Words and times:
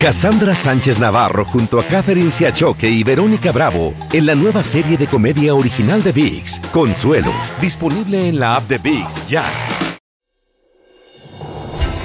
Cassandra 0.00 0.54
Sánchez 0.54 1.00
Navarro 1.00 1.44
junto 1.44 1.80
a 1.80 1.84
Catherine 1.84 2.30
Siachoque 2.30 2.88
y 2.88 3.02
Verónica 3.02 3.50
Bravo 3.50 3.94
en 4.12 4.26
la 4.26 4.36
nueva 4.36 4.62
serie 4.62 4.96
de 4.96 5.08
comedia 5.08 5.56
original 5.56 6.00
de 6.04 6.12
VIX, 6.12 6.60
Consuelo, 6.72 7.32
disponible 7.60 8.28
en 8.28 8.38
la 8.38 8.54
app 8.54 8.62
de 8.68 8.78
VIX 8.78 9.26
ya. 9.26 9.44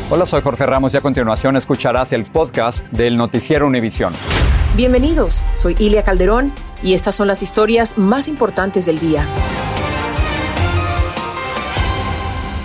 Hola, 0.10 0.26
soy 0.26 0.42
Jorge 0.42 0.66
Ramos 0.66 0.92
y 0.96 0.98
a 0.98 1.02
continuación 1.02 1.56
escucharás 1.56 2.14
el 2.14 2.26
podcast 2.26 2.84
del 2.88 3.16
noticiero 3.16 3.68
Univisión. 3.68 4.12
Bienvenidos, 4.75 5.44
soy 5.54 5.75
Ilia 5.78 6.02
Calderón 6.02 6.52
y 6.82 6.96
estas 6.96 7.14
son 7.14 7.28
las 7.28 7.44
historias 7.44 8.00
más 8.00 8.28
importantes 8.28 8.88
del 8.88 8.98
día. 8.98 9.23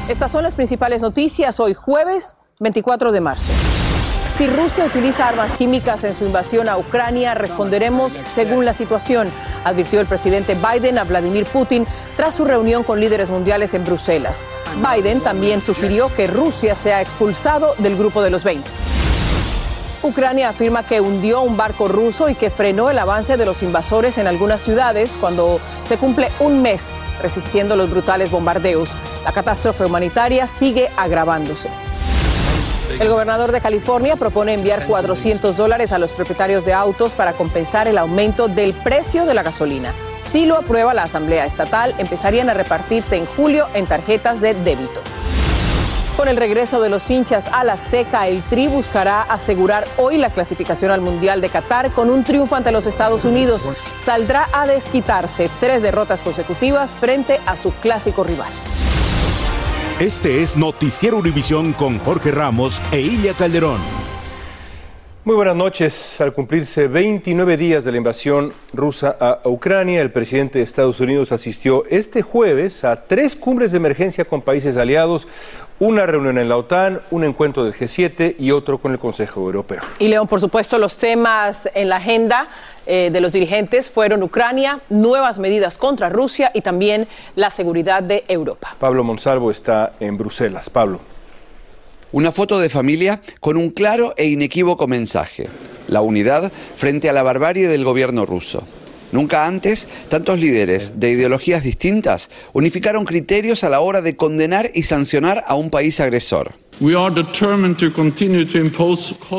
Estas 0.09 0.33
son 0.33 0.43
las 0.43 0.57
principales 0.57 1.03
noticias 1.03 1.61
hoy 1.61 1.75
jueves 1.75 2.37
24 2.61 3.13
de 3.13 3.21
marzo. 3.21 3.53
Si 4.39 4.47
Rusia 4.47 4.85
utiliza 4.85 5.27
armas 5.27 5.57
químicas 5.57 6.05
en 6.05 6.15
su 6.15 6.25
invasión 6.25 6.69
a 6.69 6.79
Ucrania, 6.79 7.35
responderemos 7.35 8.21
según 8.23 8.65
la 8.65 8.73
situación, 8.73 9.33
advirtió 9.65 10.01
el 10.01 10.07
presidente 10.07 10.55
Biden 10.55 10.97
a 10.97 11.03
Vladimir 11.03 11.45
Putin 11.45 11.85
tras 12.15 12.37
su 12.37 12.45
reunión 12.45 12.85
con 12.85 13.01
líderes 13.01 13.31
mundiales 13.31 13.75
en 13.75 13.83
Bruselas. 13.83 14.45
Biden 14.77 15.23
también 15.23 15.61
sugirió 15.61 16.15
que 16.15 16.29
Rusia 16.29 16.77
sea 16.77 17.01
expulsado 17.01 17.75
del 17.79 17.97
grupo 17.97 18.23
de 18.23 18.31
los 18.31 18.45
20. 18.45 18.71
Ucrania 20.05 20.51
afirma 20.51 20.87
que 20.87 21.01
hundió 21.01 21.41
un 21.41 21.57
barco 21.57 21.89
ruso 21.89 22.29
y 22.29 22.37
que 22.37 22.49
frenó 22.49 22.91
el 22.91 22.99
avance 23.01 23.37
de 23.37 23.45
los 23.45 23.65
invasores 23.65 24.19
en 24.19 24.29
algunas 24.29 24.63
ciudades 24.63 25.17
cuando 25.17 25.61
se 25.83 25.99
cumple 25.99 26.31
un 26.39 26.63
mes 26.63 26.93
resistiendo 27.21 27.75
los 27.75 27.91
brutales 27.91 28.31
bombardeos. 28.31 28.95
La 29.25 29.33
catástrofe 29.33 29.85
humanitaria 29.85 30.47
sigue 30.47 30.91
agravándose. 30.97 31.71
El 33.01 33.09
gobernador 33.09 33.53
de 33.53 33.61
California 33.61 34.17
propone 34.17 34.55
enviar 34.55 34.85
400 34.85 35.57
dólares 35.57 35.93
a 35.93 35.99
los 35.99 36.13
propietarios 36.13 36.65
de 36.65 36.73
autos 36.73 37.15
para 37.15 37.33
compensar 37.33 37.87
el 37.87 37.97
aumento 37.97 38.49
del 38.49 38.75
precio 38.75 39.25
de 39.25 39.35
la 39.35 39.45
gasolina. 39.45 39.95
Si 40.21 40.47
lo 40.47 40.57
aprueba 40.57 40.95
la 40.95 41.05
Asamblea 41.05 41.47
Estatal, 41.47 41.95
empezarían 41.99 42.51
a 42.51 42.55
repartirse 42.55 43.15
en 43.15 43.27
julio 43.27 43.69
en 43.75 43.87
tarjetas 43.87 44.41
de 44.41 44.55
débito. 44.55 45.01
Con 46.17 46.27
el 46.27 46.37
regreso 46.37 46.81
de 46.81 46.89
los 46.89 47.09
hinchas 47.09 47.47
al 47.53 47.71
Azteca, 47.71 48.27
el 48.27 48.43
Tri 48.43 48.67
buscará 48.67 49.23
asegurar 49.23 49.87
hoy 49.97 50.17
la 50.17 50.31
clasificación 50.31 50.91
al 50.91 51.01
Mundial 51.01 51.41
de 51.41 51.51
Qatar 51.51 51.93
con 51.93 52.11
un 52.11 52.25
triunfo 52.25 52.57
ante 52.57 52.73
los 52.73 52.89
Estados 52.89 53.25
Unidos. 53.25 53.71
Saldrá 53.95 54.49
a 54.53 54.67
desquitarse 54.67 55.49
tres 55.61 55.83
derrotas 55.83 56.25
consecutivas 56.25 56.97
frente 56.97 57.39
a 57.47 57.57
su 57.57 57.73
clásico 57.75 58.25
rival. 58.25 58.51
Este 60.01 60.45
es 60.45 60.57
Noticiero 60.57 61.17
Univisión 61.17 61.73
con 61.73 61.99
Jorge 61.99 62.31
Ramos 62.31 62.81
e 62.93 63.01
Ilia 63.01 63.35
Calderón. 63.35 63.81
Muy 65.25 65.35
buenas 65.35 65.57
noches. 65.57 66.21
Al 66.21 66.33
cumplirse 66.33 66.87
29 66.87 67.57
días 67.57 67.83
de 67.83 67.91
la 67.91 67.99
invasión 67.99 68.53
rusa 68.73 69.17
a 69.19 69.41
Ucrania, 69.49 70.01
el 70.01 70.13
presidente 70.13 70.61
de 70.61 70.65
Estados 70.65 71.01
Unidos 71.01 71.33
asistió 71.33 71.83
este 71.91 72.23
jueves 72.23 72.85
a 72.85 73.09
tres 73.09 73.35
cumbres 73.35 73.73
de 73.73 73.79
emergencia 73.79 74.25
con 74.25 74.41
países 74.41 74.77
aliados, 74.77 75.27
una 75.81 76.07
reunión 76.07 76.39
en 76.39 76.49
la 76.49 76.57
OTAN, 76.59 77.01
un 77.11 77.25
encuentro 77.25 77.65
del 77.65 77.75
G7 77.75 78.37
y 78.39 78.53
otro 78.53 78.79
con 78.79 78.93
el 78.93 79.01
Consejo 79.01 79.41
Europeo. 79.41 79.81
Y 79.99 80.07
León, 80.07 80.29
por 80.29 80.41
supuesto, 80.41 80.79
los 80.79 80.97
temas 80.97 81.69
en 81.75 81.89
la 81.89 81.97
agenda 81.97 82.49
eh, 82.91 83.11
de 83.13 83.21
los 83.21 83.33
dirigentes 83.33 83.91
fueron 83.91 84.23
Ucrania, 84.23 84.81
nuevas 84.89 85.39
medidas 85.39 85.77
contra 85.77 86.09
Rusia 86.09 86.51
y 86.55 86.63
también 86.63 87.07
la 87.37 87.51
seguridad 87.51 88.03
de 88.03 88.25
Europa. 88.29 88.75
Pablo 88.81 89.05
Monsalvo 89.05 89.51
está 89.51 89.93
en 90.01 90.17
Bruselas. 90.17 90.71
Pablo. 90.71 90.99
Una 92.13 92.33
foto 92.33 92.59
de 92.59 92.71
familia 92.71 93.21
con 93.41 93.59
un 93.59 93.69
claro 93.69 94.15
e 94.17 94.29
inequívoco 94.29 94.87
mensaje, 94.87 95.49
la 95.87 96.01
unidad 96.01 96.51
frente 96.75 97.11
a 97.11 97.13
la 97.13 97.23
barbarie 97.23 97.69
del 97.69 97.85
gobierno 97.85 98.25
ruso. 98.25 98.63
Nunca 99.13 99.47
antes, 99.47 99.89
tantos 100.09 100.39
líderes 100.39 101.01
de 101.01 101.11
ideologías 101.11 101.63
distintas 101.63 102.31
unificaron 102.53 103.05
criterios 103.05 103.65
a 103.65 103.71
la 103.71 103.81
hora 103.81 104.03
de 104.03 104.17
condenar 104.17 104.71
y 104.75 104.83
sancionar 104.83 105.45
a 105.47 105.55
un 105.55 105.71
país 105.71 105.99
agresor. 106.01 106.55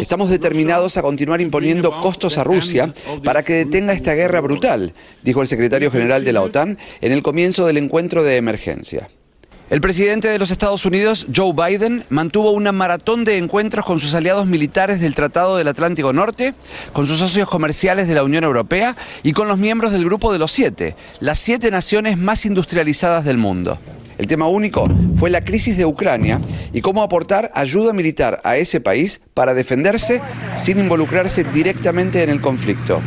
Estamos 0.02 0.30
determinados 0.30 0.98
a 0.98 1.02
continuar 1.02 1.40
imponiendo 1.40 2.02
costos 2.02 2.38
a 2.38 2.44
Rusia 2.44 2.92
para 3.24 3.44
que 3.44 3.54
detenga 3.54 3.94
esta 3.94 4.14
guerra 4.14 4.42
brutal, 4.42 4.94
dijo 5.24 5.42
el 5.42 5.48
secretario 5.48 5.90
general 5.92 6.26
de 6.26 6.34
la 6.34 6.42
OTAN 6.42 6.78
en 7.00 7.12
el 7.12 7.24
comienzo 7.24 7.66
del 7.66 7.78
encuentro 7.78 8.24
de 8.24 8.36
emergencia. 8.36 9.10
El 9.70 9.82
presidente 9.82 10.28
de 10.28 10.40
los 10.40 10.50
Estados 10.50 10.84
Unidos, 10.86 11.28
Joe 11.34 11.54
Biden, 11.54 12.04
mantuvo 12.10 12.50
una 12.50 12.72
maratón 12.72 13.24
de 13.24 13.38
encuentros 13.38 13.86
con 13.86 14.00
sus 14.00 14.16
aliados 14.16 14.48
militares 14.48 15.00
del 15.00 15.14
Tratado 15.14 15.58
del 15.58 15.68
Atlántico 15.68 16.12
Norte, 16.12 16.56
con 16.92 17.06
sus 17.06 17.20
socios 17.20 17.48
comerciales 17.48 18.08
de 18.08 18.16
la 18.16 18.24
Unión 18.24 18.44
Europea 18.44 18.96
y 19.22 19.34
con 19.34 19.48
los 19.48 19.60
miembros 19.60 19.92
del 19.92 20.06
Grupo 20.06 20.34
de 20.34 20.40
los 20.40 20.52
Siete, 20.52 20.96
las 21.20 21.38
siete 21.38 21.70
naciones 21.70 22.18
más 22.18 22.48
industrializadas 22.48 23.26
del 23.26 23.38
mundo. 23.38 23.78
El 24.18 24.26
tema 24.26 24.48
único 24.48 24.90
fue 25.14 25.30
la 25.30 25.42
crisis 25.42 25.78
de 25.78 25.86
Ucrania 25.86 26.42
y 26.74 26.82
cómo 26.82 27.04
aportar 27.04 27.52
ayuda 27.54 27.94
militar 27.94 28.42
a 28.44 28.58
ese 28.58 28.82
país 28.82 29.22
para 29.36 29.54
defenderse 29.54 30.20
sin 30.58 30.80
involucrarse 30.80 31.44
directamente 31.44 32.24
en 32.24 32.32
el 32.32 32.42
conflicto. 32.42 33.02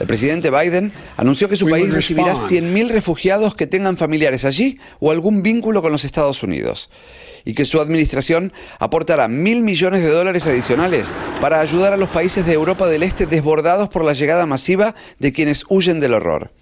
El 0.00 0.06
presidente 0.06 0.50
Biden 0.50 0.90
anunció 1.18 1.50
que 1.50 1.56
su 1.56 1.68
país 1.68 1.92
recibirá 1.92 2.32
100.000 2.32 2.88
refugiados 2.88 3.54
que 3.54 3.66
tengan 3.66 3.98
familiares 3.98 4.46
allí 4.46 4.78
o 5.00 5.10
algún 5.10 5.42
vínculo 5.42 5.82
con 5.82 5.92
los 5.92 6.06
Estados 6.06 6.42
Unidos 6.42 6.88
y 7.44 7.52
que 7.52 7.66
su 7.66 7.78
administración 7.78 8.54
aportará 8.78 9.28
mil 9.28 9.62
millones 9.62 10.00
de 10.00 10.08
dólares 10.08 10.46
adicionales 10.46 11.12
para 11.42 11.60
ayudar 11.60 11.92
a 11.92 11.98
los 11.98 12.08
países 12.08 12.46
de 12.46 12.54
Europa 12.54 12.88
del 12.88 13.02
Este 13.02 13.26
desbordados 13.26 13.90
por 13.90 14.02
la 14.02 14.14
llegada 14.14 14.46
masiva 14.46 14.94
de 15.18 15.34
quienes 15.34 15.66
huyen 15.68 16.00
del 16.00 16.14
horror 16.14 16.52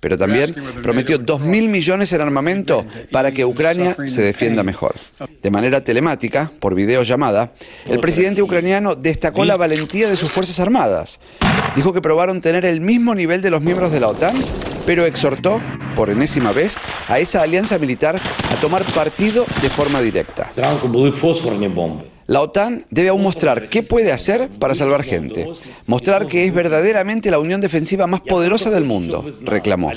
pero 0.00 0.16
también 0.16 0.54
prometió 0.82 1.18
2.000 1.18 1.68
millones 1.68 2.12
en 2.12 2.20
armamento 2.20 2.84
para 3.10 3.32
que 3.32 3.44
Ucrania 3.44 3.96
se 4.06 4.22
defienda 4.22 4.62
mejor. 4.62 4.94
De 5.42 5.50
manera 5.50 5.82
telemática, 5.82 6.50
por 6.60 6.74
videollamada, 6.74 7.52
el 7.86 8.00
presidente 8.00 8.42
ucraniano 8.42 8.94
destacó 8.94 9.44
la 9.44 9.56
valentía 9.56 10.08
de 10.08 10.16
sus 10.16 10.30
Fuerzas 10.30 10.60
Armadas. 10.60 11.20
Dijo 11.76 11.92
que 11.92 12.00
probaron 12.00 12.40
tener 12.40 12.64
el 12.64 12.80
mismo 12.80 13.14
nivel 13.14 13.42
de 13.42 13.50
los 13.50 13.60
miembros 13.60 13.92
de 13.92 14.00
la 14.00 14.08
OTAN, 14.08 14.36
pero 14.86 15.04
exhortó, 15.04 15.60
por 15.94 16.10
enésima 16.10 16.52
vez, 16.52 16.76
a 17.08 17.18
esa 17.18 17.42
alianza 17.42 17.78
militar 17.78 18.16
a 18.16 18.60
tomar 18.60 18.84
partido 18.84 19.44
de 19.62 19.68
forma 19.68 20.00
directa. 20.00 20.50
La 22.28 22.42
OTAN 22.42 22.84
debe 22.90 23.08
aún 23.08 23.22
mostrar 23.22 23.70
qué 23.70 23.82
puede 23.82 24.12
hacer 24.12 24.50
para 24.58 24.74
salvar 24.74 25.02
gente, 25.02 25.48
mostrar 25.86 26.26
que 26.26 26.44
es 26.44 26.52
verdaderamente 26.52 27.30
la 27.30 27.38
unión 27.38 27.62
defensiva 27.62 28.06
más 28.06 28.20
poderosa 28.20 28.70
del 28.70 28.84
mundo, 28.84 29.24
reclamó. 29.40 29.90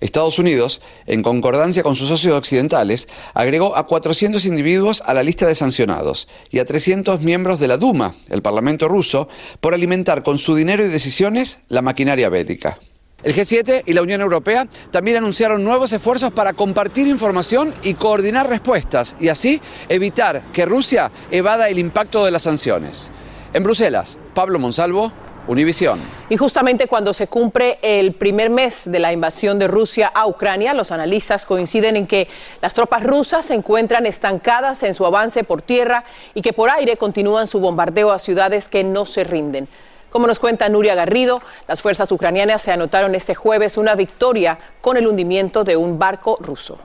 Estados 0.00 0.38
Unidos, 0.38 0.80
en 1.04 1.22
concordancia 1.22 1.82
con 1.82 1.96
sus 1.96 2.08
socios 2.08 2.32
occidentales, 2.32 3.08
agregó 3.34 3.76
a 3.76 3.86
400 3.86 4.46
individuos 4.46 5.02
a 5.04 5.12
la 5.12 5.22
lista 5.22 5.46
de 5.46 5.54
sancionados 5.54 6.28
y 6.50 6.60
a 6.60 6.64
300 6.64 7.20
miembros 7.20 7.60
de 7.60 7.68
la 7.68 7.76
Duma, 7.76 8.14
el 8.30 8.40
Parlamento 8.40 8.88
ruso, 8.88 9.28
por 9.60 9.74
alimentar 9.74 10.22
con 10.22 10.38
su 10.38 10.54
dinero 10.54 10.82
y 10.82 10.88
decisiones 10.88 11.58
la 11.68 11.82
maquinaria 11.82 12.30
bélica. 12.30 12.78
El 13.22 13.34
G7 13.34 13.84
y 13.86 13.94
la 13.94 14.02
Unión 14.02 14.20
Europea 14.20 14.66
también 14.90 15.16
anunciaron 15.16 15.64
nuevos 15.64 15.92
esfuerzos 15.92 16.30
para 16.30 16.52
compartir 16.52 17.06
información 17.06 17.74
y 17.82 17.94
coordinar 17.94 18.48
respuestas 18.48 19.16
y 19.18 19.28
así 19.28 19.62
evitar 19.88 20.42
que 20.52 20.66
Rusia 20.66 21.10
evada 21.30 21.70
el 21.70 21.78
impacto 21.78 22.24
de 22.24 22.30
las 22.30 22.42
sanciones. 22.42 23.10
En 23.54 23.62
Bruselas, 23.62 24.18
Pablo 24.34 24.58
Monsalvo, 24.58 25.10
Univisión. 25.46 26.00
Y 26.30 26.36
justamente 26.38 26.86
cuando 26.86 27.12
se 27.12 27.26
cumple 27.26 27.78
el 27.82 28.14
primer 28.14 28.48
mes 28.48 28.82
de 28.86 28.98
la 28.98 29.12
invasión 29.12 29.58
de 29.58 29.68
Rusia 29.68 30.10
a 30.14 30.26
Ucrania, 30.26 30.72
los 30.72 30.90
analistas 30.90 31.44
coinciden 31.44 31.96
en 31.96 32.06
que 32.06 32.28
las 32.62 32.72
tropas 32.72 33.02
rusas 33.02 33.46
se 33.46 33.54
encuentran 33.54 34.06
estancadas 34.06 34.82
en 34.82 34.94
su 34.94 35.04
avance 35.04 35.44
por 35.44 35.60
tierra 35.60 36.04
y 36.32 36.40
que 36.40 36.54
por 36.54 36.70
aire 36.70 36.96
continúan 36.96 37.46
su 37.46 37.60
bombardeo 37.60 38.10
a 38.10 38.18
ciudades 38.18 38.68
que 38.68 38.84
no 38.84 39.04
se 39.04 39.24
rinden. 39.24 39.68
Como 40.14 40.28
nos 40.28 40.38
cuenta 40.38 40.68
Nuria 40.68 40.94
Garrido, 40.94 41.42
las 41.66 41.82
fuerzas 41.82 42.12
ucranianas 42.12 42.62
se 42.62 42.70
anotaron 42.70 43.16
este 43.16 43.34
jueves 43.34 43.76
una 43.76 43.96
victoria 43.96 44.60
con 44.80 44.96
el 44.96 45.08
hundimiento 45.08 45.64
de 45.64 45.76
un 45.76 45.98
barco 45.98 46.38
ruso. 46.40 46.78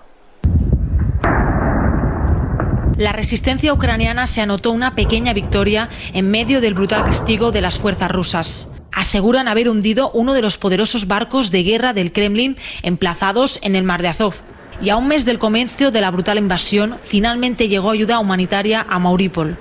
La 2.97 3.11
resistencia 3.11 3.71
ucraniana 3.71 4.25
se 4.25 4.41
anotó 4.41 4.71
una 4.71 4.95
pequeña 4.95 5.33
victoria 5.33 5.89
en 6.15 6.31
medio 6.31 6.59
del 6.59 6.73
brutal 6.73 7.03
castigo 7.03 7.51
de 7.51 7.61
las 7.61 7.77
fuerzas 7.77 8.09
rusas. 8.09 8.71
Aseguran 8.91 9.47
haber 9.47 9.69
hundido 9.69 10.09
uno 10.15 10.33
de 10.33 10.41
los 10.41 10.57
poderosos 10.57 11.05
barcos 11.05 11.51
de 11.51 11.61
guerra 11.61 11.93
del 11.93 12.11
Kremlin 12.11 12.57
emplazados 12.81 13.59
en 13.61 13.75
el 13.75 13.83
mar 13.83 14.01
de 14.01 14.07
Azov. 14.07 14.33
Y 14.81 14.89
a 14.89 14.97
un 14.97 15.07
mes 15.07 15.25
del 15.25 15.37
comienzo 15.37 15.91
de 15.91 16.01
la 16.01 16.09
brutal 16.09 16.39
invasión, 16.39 16.97
finalmente 17.03 17.67
llegó 17.67 17.91
ayuda 17.91 18.17
humanitaria 18.17 18.87
a 18.89 18.97
Mauripol. 18.97 19.55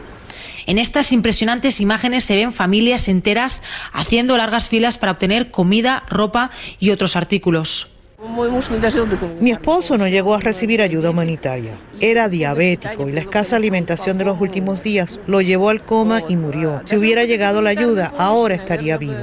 En 0.68 0.76
estas 0.76 1.12
impresionantes 1.12 1.80
imágenes 1.80 2.24
se 2.24 2.36
ven 2.36 2.52
familias 2.52 3.08
enteras 3.08 3.62
haciendo 3.90 4.36
largas 4.36 4.68
filas 4.68 4.98
para 4.98 5.12
obtener 5.12 5.50
comida, 5.50 6.04
ropa 6.10 6.50
y 6.78 6.90
otros 6.90 7.16
artículos. 7.16 7.88
Mi 9.40 9.52
esposo 9.52 9.96
no 9.96 10.08
llegó 10.08 10.34
a 10.34 10.40
recibir 10.40 10.82
ayuda 10.82 11.10
humanitaria. 11.10 11.78
Era 12.00 12.28
diabético 12.28 13.08
y 13.08 13.12
la 13.12 13.20
escasa 13.20 13.54
alimentación 13.54 14.18
de 14.18 14.24
los 14.24 14.40
últimos 14.40 14.82
días 14.82 15.20
lo 15.28 15.40
llevó 15.40 15.68
al 15.68 15.84
coma 15.84 16.22
y 16.28 16.34
murió. 16.34 16.82
Si 16.84 16.96
hubiera 16.96 17.24
llegado 17.24 17.62
la 17.62 17.70
ayuda, 17.70 18.12
ahora 18.18 18.56
estaría 18.56 18.98
vivo. 18.98 19.14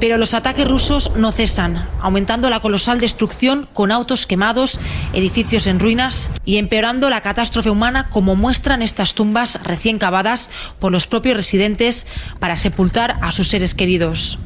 Pero 0.00 0.18
los 0.18 0.34
ataques 0.34 0.66
rusos 0.66 1.12
no 1.14 1.30
cesan, 1.30 1.86
aumentando 2.00 2.50
la 2.50 2.58
colosal 2.58 2.98
destrucción 2.98 3.68
con 3.72 3.92
autos 3.92 4.26
quemados, 4.26 4.80
edificios 5.12 5.68
en 5.68 5.78
ruinas 5.78 6.32
y 6.44 6.56
empeorando 6.56 7.10
la 7.10 7.20
catástrofe 7.20 7.70
humana 7.70 8.08
como 8.10 8.34
muestran 8.34 8.82
estas 8.82 9.14
tumbas 9.14 9.60
recién 9.62 9.98
cavadas 9.98 10.50
por 10.80 10.90
los 10.90 11.06
propios 11.06 11.36
residentes 11.36 12.06
para 12.40 12.56
sepultar 12.56 13.18
a 13.22 13.30
sus 13.30 13.46
seres 13.46 13.76
queridos. 13.76 14.40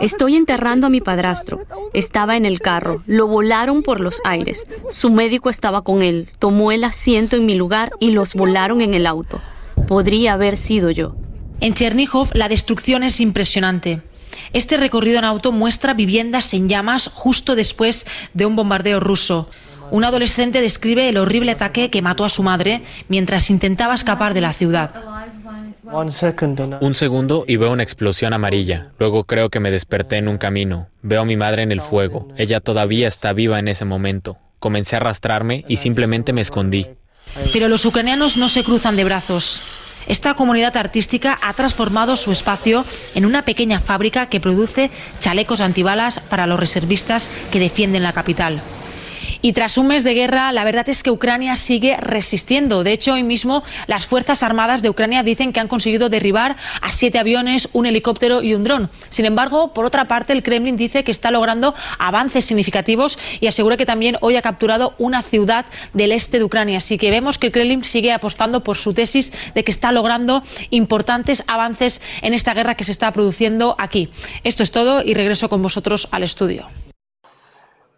Estoy 0.00 0.36
enterrando 0.36 0.86
a 0.86 0.90
mi 0.90 1.00
padrastro. 1.00 1.60
Estaba 1.92 2.36
en 2.36 2.46
el 2.46 2.60
carro. 2.60 3.02
Lo 3.06 3.26
volaron 3.26 3.82
por 3.82 4.00
los 4.00 4.20
aires. 4.24 4.66
Su 4.90 5.10
médico 5.10 5.50
estaba 5.50 5.82
con 5.82 6.02
él. 6.02 6.28
Tomó 6.38 6.72
el 6.72 6.84
asiento 6.84 7.36
en 7.36 7.46
mi 7.46 7.54
lugar 7.54 7.90
y 8.00 8.10
los 8.10 8.34
volaron 8.34 8.80
en 8.80 8.94
el 8.94 9.06
auto. 9.06 9.40
Podría 9.88 10.34
haber 10.34 10.56
sido 10.56 10.90
yo. 10.90 11.14
En 11.60 11.74
Chernihiv 11.74 12.30
la 12.34 12.48
destrucción 12.48 13.02
es 13.02 13.20
impresionante. 13.20 14.02
Este 14.52 14.76
recorrido 14.76 15.18
en 15.18 15.24
auto 15.24 15.52
muestra 15.52 15.94
viviendas 15.94 16.52
en 16.54 16.68
llamas 16.68 17.10
justo 17.12 17.56
después 17.56 18.06
de 18.34 18.46
un 18.46 18.56
bombardeo 18.56 19.00
ruso. 19.00 19.48
Un 19.90 20.04
adolescente 20.04 20.60
describe 20.60 21.08
el 21.08 21.16
horrible 21.16 21.52
ataque 21.52 21.90
que 21.90 22.02
mató 22.02 22.24
a 22.24 22.28
su 22.28 22.42
madre 22.42 22.82
mientras 23.08 23.50
intentaba 23.50 23.94
escapar 23.94 24.34
de 24.34 24.40
la 24.40 24.52
ciudad. 24.52 24.92
Un 25.92 26.94
segundo 26.94 27.44
y 27.46 27.56
veo 27.56 27.70
una 27.70 27.82
explosión 27.82 28.32
amarilla. 28.32 28.92
Luego 28.98 29.24
creo 29.24 29.50
que 29.50 29.60
me 29.60 29.70
desperté 29.70 30.16
en 30.16 30.28
un 30.28 30.38
camino. 30.38 30.88
Veo 31.02 31.22
a 31.22 31.24
mi 31.24 31.36
madre 31.36 31.62
en 31.62 31.72
el 31.72 31.80
fuego. 31.80 32.28
Ella 32.36 32.60
todavía 32.60 33.08
está 33.08 33.32
viva 33.32 33.58
en 33.58 33.68
ese 33.68 33.84
momento. 33.84 34.38
Comencé 34.58 34.96
a 34.96 34.98
arrastrarme 34.98 35.64
y 35.68 35.76
simplemente 35.76 36.32
me 36.32 36.40
escondí. 36.40 36.88
Pero 37.52 37.68
los 37.68 37.84
ucranianos 37.84 38.36
no 38.36 38.48
se 38.48 38.64
cruzan 38.64 38.96
de 38.96 39.04
brazos. 39.04 39.62
Esta 40.06 40.34
comunidad 40.34 40.76
artística 40.76 41.38
ha 41.42 41.52
transformado 41.54 42.16
su 42.16 42.30
espacio 42.30 42.84
en 43.14 43.26
una 43.26 43.44
pequeña 43.44 43.80
fábrica 43.80 44.26
que 44.26 44.40
produce 44.40 44.90
chalecos 45.18 45.60
antibalas 45.60 46.20
para 46.20 46.46
los 46.46 46.60
reservistas 46.60 47.30
que 47.50 47.58
defienden 47.58 48.04
la 48.04 48.12
capital. 48.12 48.62
Y 49.46 49.52
tras 49.52 49.78
un 49.78 49.86
mes 49.86 50.02
de 50.02 50.12
guerra, 50.12 50.50
la 50.50 50.64
verdad 50.64 50.88
es 50.88 51.04
que 51.04 51.10
Ucrania 51.12 51.54
sigue 51.54 51.96
resistiendo. 51.98 52.82
De 52.82 52.90
hecho, 52.90 53.12
hoy 53.12 53.22
mismo 53.22 53.62
las 53.86 54.04
Fuerzas 54.04 54.42
Armadas 54.42 54.82
de 54.82 54.90
Ucrania 54.90 55.22
dicen 55.22 55.52
que 55.52 55.60
han 55.60 55.68
conseguido 55.68 56.08
derribar 56.08 56.56
a 56.82 56.90
siete 56.90 57.20
aviones, 57.20 57.68
un 57.72 57.86
helicóptero 57.86 58.42
y 58.42 58.54
un 58.54 58.64
dron. 58.64 58.90
Sin 59.08 59.24
embargo, 59.24 59.72
por 59.72 59.84
otra 59.84 60.08
parte, 60.08 60.32
el 60.32 60.42
Kremlin 60.42 60.76
dice 60.76 61.04
que 61.04 61.12
está 61.12 61.30
logrando 61.30 61.76
avances 62.00 62.44
significativos 62.44 63.20
y 63.38 63.46
asegura 63.46 63.76
que 63.76 63.86
también 63.86 64.16
hoy 64.20 64.34
ha 64.34 64.42
capturado 64.42 64.96
una 64.98 65.22
ciudad 65.22 65.64
del 65.92 66.10
este 66.10 66.38
de 66.38 66.44
Ucrania. 66.44 66.78
Así 66.78 66.98
que 66.98 67.12
vemos 67.12 67.38
que 67.38 67.46
el 67.46 67.52
Kremlin 67.52 67.84
sigue 67.84 68.10
apostando 68.10 68.64
por 68.64 68.76
su 68.76 68.94
tesis 68.94 69.32
de 69.54 69.62
que 69.62 69.70
está 69.70 69.92
logrando 69.92 70.42
importantes 70.70 71.44
avances 71.46 72.02
en 72.20 72.34
esta 72.34 72.52
guerra 72.52 72.74
que 72.74 72.82
se 72.82 72.90
está 72.90 73.12
produciendo 73.12 73.76
aquí. 73.78 74.08
Esto 74.42 74.64
es 74.64 74.72
todo 74.72 75.04
y 75.04 75.14
regreso 75.14 75.48
con 75.48 75.62
vosotros 75.62 76.08
al 76.10 76.24
estudio. 76.24 76.66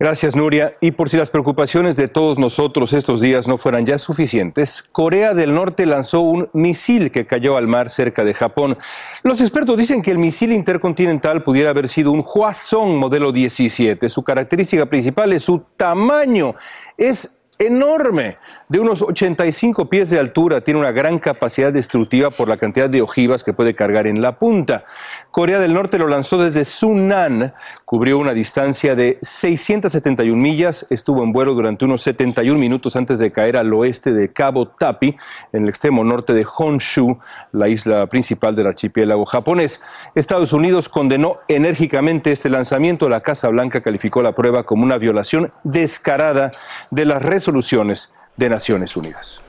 Gracias, 0.00 0.36
Nuria. 0.36 0.76
Y 0.80 0.92
por 0.92 1.10
si 1.10 1.16
las 1.16 1.28
preocupaciones 1.28 1.96
de 1.96 2.06
todos 2.06 2.38
nosotros 2.38 2.92
estos 2.92 3.20
días 3.20 3.48
no 3.48 3.58
fueran 3.58 3.84
ya 3.84 3.98
suficientes, 3.98 4.84
Corea 4.92 5.34
del 5.34 5.52
Norte 5.52 5.86
lanzó 5.86 6.20
un 6.20 6.48
misil 6.52 7.10
que 7.10 7.26
cayó 7.26 7.56
al 7.56 7.66
mar 7.66 7.90
cerca 7.90 8.22
de 8.22 8.32
Japón. 8.32 8.78
Los 9.24 9.40
expertos 9.40 9.76
dicen 9.76 10.00
que 10.00 10.12
el 10.12 10.18
misil 10.18 10.52
intercontinental 10.52 11.42
pudiera 11.42 11.70
haber 11.70 11.88
sido 11.88 12.12
un 12.12 12.22
Hwasong 12.22 12.96
modelo 12.96 13.32
17. 13.32 14.08
Su 14.08 14.22
característica 14.22 14.86
principal 14.86 15.32
es 15.32 15.42
su 15.42 15.64
tamaño. 15.76 16.54
Es 16.96 17.37
enorme, 17.58 18.38
de 18.68 18.80
unos 18.80 19.02
85 19.02 19.88
pies 19.88 20.10
de 20.10 20.18
altura, 20.18 20.60
tiene 20.60 20.80
una 20.80 20.92
gran 20.92 21.18
capacidad 21.18 21.72
destructiva 21.72 22.30
por 22.30 22.48
la 22.48 22.58
cantidad 22.58 22.88
de 22.88 23.02
ojivas 23.02 23.42
que 23.42 23.52
puede 23.52 23.74
cargar 23.74 24.06
en 24.06 24.20
la 24.20 24.38
punta. 24.38 24.84
Corea 25.30 25.58
del 25.58 25.74
Norte 25.74 25.98
lo 25.98 26.06
lanzó 26.06 26.38
desde 26.38 26.64
Sunan, 26.64 27.54
cubrió 27.84 28.18
una 28.18 28.34
distancia 28.34 28.94
de 28.94 29.18
671 29.22 30.36
millas, 30.40 30.86
estuvo 30.90 31.22
en 31.22 31.32
vuelo 31.32 31.54
durante 31.54 31.84
unos 31.84 32.02
71 32.02 32.58
minutos 32.58 32.94
antes 32.96 33.18
de 33.18 33.32
caer 33.32 33.56
al 33.56 33.72
oeste 33.72 34.12
de 34.12 34.32
Cabo 34.32 34.68
Tapi, 34.68 35.16
en 35.52 35.62
el 35.62 35.68
extremo 35.68 36.04
norte 36.04 36.34
de 36.34 36.46
Honshu, 36.56 37.18
la 37.52 37.68
isla 37.68 38.06
principal 38.06 38.54
del 38.54 38.66
archipiélago 38.66 39.24
japonés. 39.24 39.80
Estados 40.14 40.52
Unidos 40.52 40.88
condenó 40.88 41.38
enérgicamente 41.48 42.32
este 42.32 42.50
lanzamiento. 42.50 43.08
La 43.08 43.20
Casa 43.20 43.48
Blanca 43.48 43.82
calificó 43.82 44.22
la 44.22 44.32
prueba 44.32 44.64
como 44.64 44.84
una 44.84 44.98
violación 44.98 45.52
descarada 45.64 46.50
de 46.90 47.04
las 47.04 47.22
resoluciones 47.48 48.10
de 48.36 48.50
Naciones 48.50 48.94
Unidas. 48.96 49.40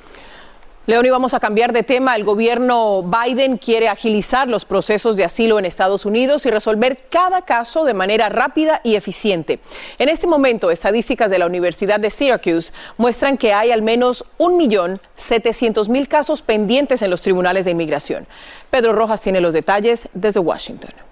León, 0.85 1.05
y 1.05 1.09
vamos 1.09 1.33
a 1.33 1.39
cambiar 1.39 1.73
de 1.73 1.83
tema. 1.83 2.15
El 2.15 2.23
gobierno 2.23 3.03
Biden 3.03 3.57
quiere 3.57 3.89
agilizar 3.89 4.47
los 4.47 4.65
procesos 4.65 5.17
de 5.17 5.25
asilo 5.25 5.59
en 5.59 5.65
Estados 5.65 6.05
Unidos 6.05 6.45
y 6.45 6.49
resolver 6.49 6.97
cada 7.11 7.43
caso 7.43 7.83
de 7.83 7.93
manera 7.93 8.29
rápida 8.29 8.81
y 8.83 8.95
eficiente. 8.95 9.59
En 9.99 10.09
este 10.09 10.25
momento, 10.25 10.71
estadísticas 10.71 11.29
de 11.29 11.37
la 11.37 11.45
Universidad 11.45 11.99
de 11.99 12.09
Syracuse 12.09 12.71
muestran 12.97 13.37
que 13.37 13.53
hay 13.53 13.71
al 13.71 13.83
menos 13.83 14.23
1.700.000 14.39 16.07
casos 16.07 16.41
pendientes 16.41 17.01
en 17.01 17.11
los 17.11 17.21
tribunales 17.21 17.65
de 17.65 17.71
inmigración. 17.71 18.25
Pedro 18.71 18.93
Rojas 18.93 19.21
tiene 19.21 19.41
los 19.41 19.53
detalles 19.53 20.07
desde 20.13 20.39
Washington. 20.39 21.08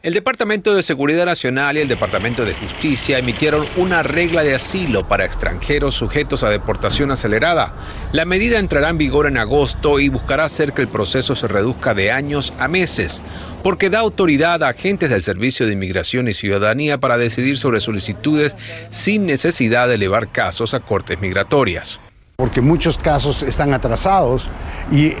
El 0.00 0.14
Departamento 0.14 0.76
de 0.76 0.84
Seguridad 0.84 1.26
Nacional 1.26 1.76
y 1.76 1.80
el 1.80 1.88
Departamento 1.88 2.44
de 2.44 2.54
Justicia 2.54 3.18
emitieron 3.18 3.66
una 3.76 4.04
regla 4.04 4.44
de 4.44 4.54
asilo 4.54 5.08
para 5.08 5.24
extranjeros 5.24 5.96
sujetos 5.96 6.44
a 6.44 6.50
deportación 6.50 7.10
acelerada. 7.10 7.74
La 8.12 8.24
medida 8.24 8.60
entrará 8.60 8.90
en 8.90 8.98
vigor 8.98 9.26
en 9.26 9.36
agosto 9.38 9.98
y 9.98 10.08
buscará 10.08 10.44
hacer 10.44 10.72
que 10.72 10.82
el 10.82 10.88
proceso 10.88 11.34
se 11.34 11.48
reduzca 11.48 11.94
de 11.94 12.12
años 12.12 12.52
a 12.60 12.68
meses, 12.68 13.20
porque 13.64 13.90
da 13.90 13.98
autoridad 13.98 14.62
a 14.62 14.68
agentes 14.68 15.10
del 15.10 15.24
Servicio 15.24 15.66
de 15.66 15.72
Inmigración 15.72 16.28
y 16.28 16.32
Ciudadanía 16.32 16.98
para 16.98 17.18
decidir 17.18 17.58
sobre 17.58 17.80
solicitudes 17.80 18.54
sin 18.90 19.26
necesidad 19.26 19.88
de 19.88 19.96
elevar 19.96 20.30
casos 20.30 20.74
a 20.74 20.80
cortes 20.80 21.20
migratorias 21.20 21.98
porque 22.40 22.60
muchos 22.60 22.96
casos 22.98 23.42
están 23.42 23.74
atrasados 23.74 24.48
y, 24.92 25.12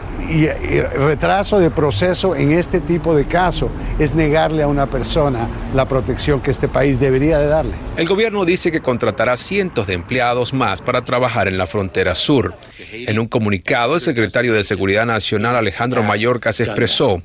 retraso 0.94 1.58
de 1.58 1.68
proceso 1.68 2.36
en 2.36 2.52
este 2.52 2.78
tipo 2.80 3.12
de 3.12 3.26
caso 3.26 3.72
es 3.98 4.14
negarle 4.14 4.62
a 4.62 4.68
una 4.68 4.86
persona 4.86 5.48
la 5.74 5.88
protección 5.88 6.40
que 6.40 6.52
este 6.52 6.68
país 6.68 7.00
debería 7.00 7.40
de 7.40 7.48
darle. 7.48 7.74
El 7.96 8.06
gobierno 8.06 8.44
dice 8.44 8.70
que 8.70 8.80
contratará 8.80 9.36
cientos 9.36 9.88
de 9.88 9.94
empleados 9.94 10.52
más 10.52 10.80
para 10.80 11.02
trabajar 11.02 11.48
en 11.48 11.58
la 11.58 11.66
frontera 11.66 12.14
sur. 12.14 12.54
En 12.92 13.18
un 13.18 13.26
comunicado, 13.26 13.96
el 13.96 14.00
secretario 14.00 14.54
de 14.54 14.62
Seguridad 14.62 15.04
Nacional 15.04 15.56
Alejandro 15.56 16.04
Mayorkas 16.04 16.60
expresó 16.60 17.20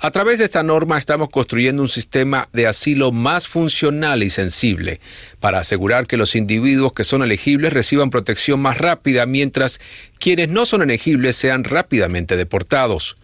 a 0.00 0.10
través 0.10 0.38
de 0.38 0.44
esta 0.44 0.62
norma 0.62 0.98
estamos 0.98 1.28
construyendo 1.28 1.82
un 1.82 1.88
sistema 1.88 2.48
de 2.52 2.66
asilo 2.66 3.10
más 3.10 3.48
funcional 3.48 4.22
y 4.22 4.30
sensible 4.30 5.00
para 5.40 5.58
asegurar 5.58 6.06
que 6.06 6.16
los 6.16 6.36
individuos 6.36 6.92
que 6.92 7.04
son 7.04 7.22
elegibles 7.22 7.72
reciban 7.72 8.10
protección 8.10 8.60
más 8.60 8.78
rápida 8.78 9.26
mientras 9.26 9.80
quienes 10.20 10.48
no 10.48 10.66
son 10.66 10.82
elegibles 10.82 11.36
sean 11.36 11.64
rápidamente 11.64 12.36
deportados. 12.36 13.16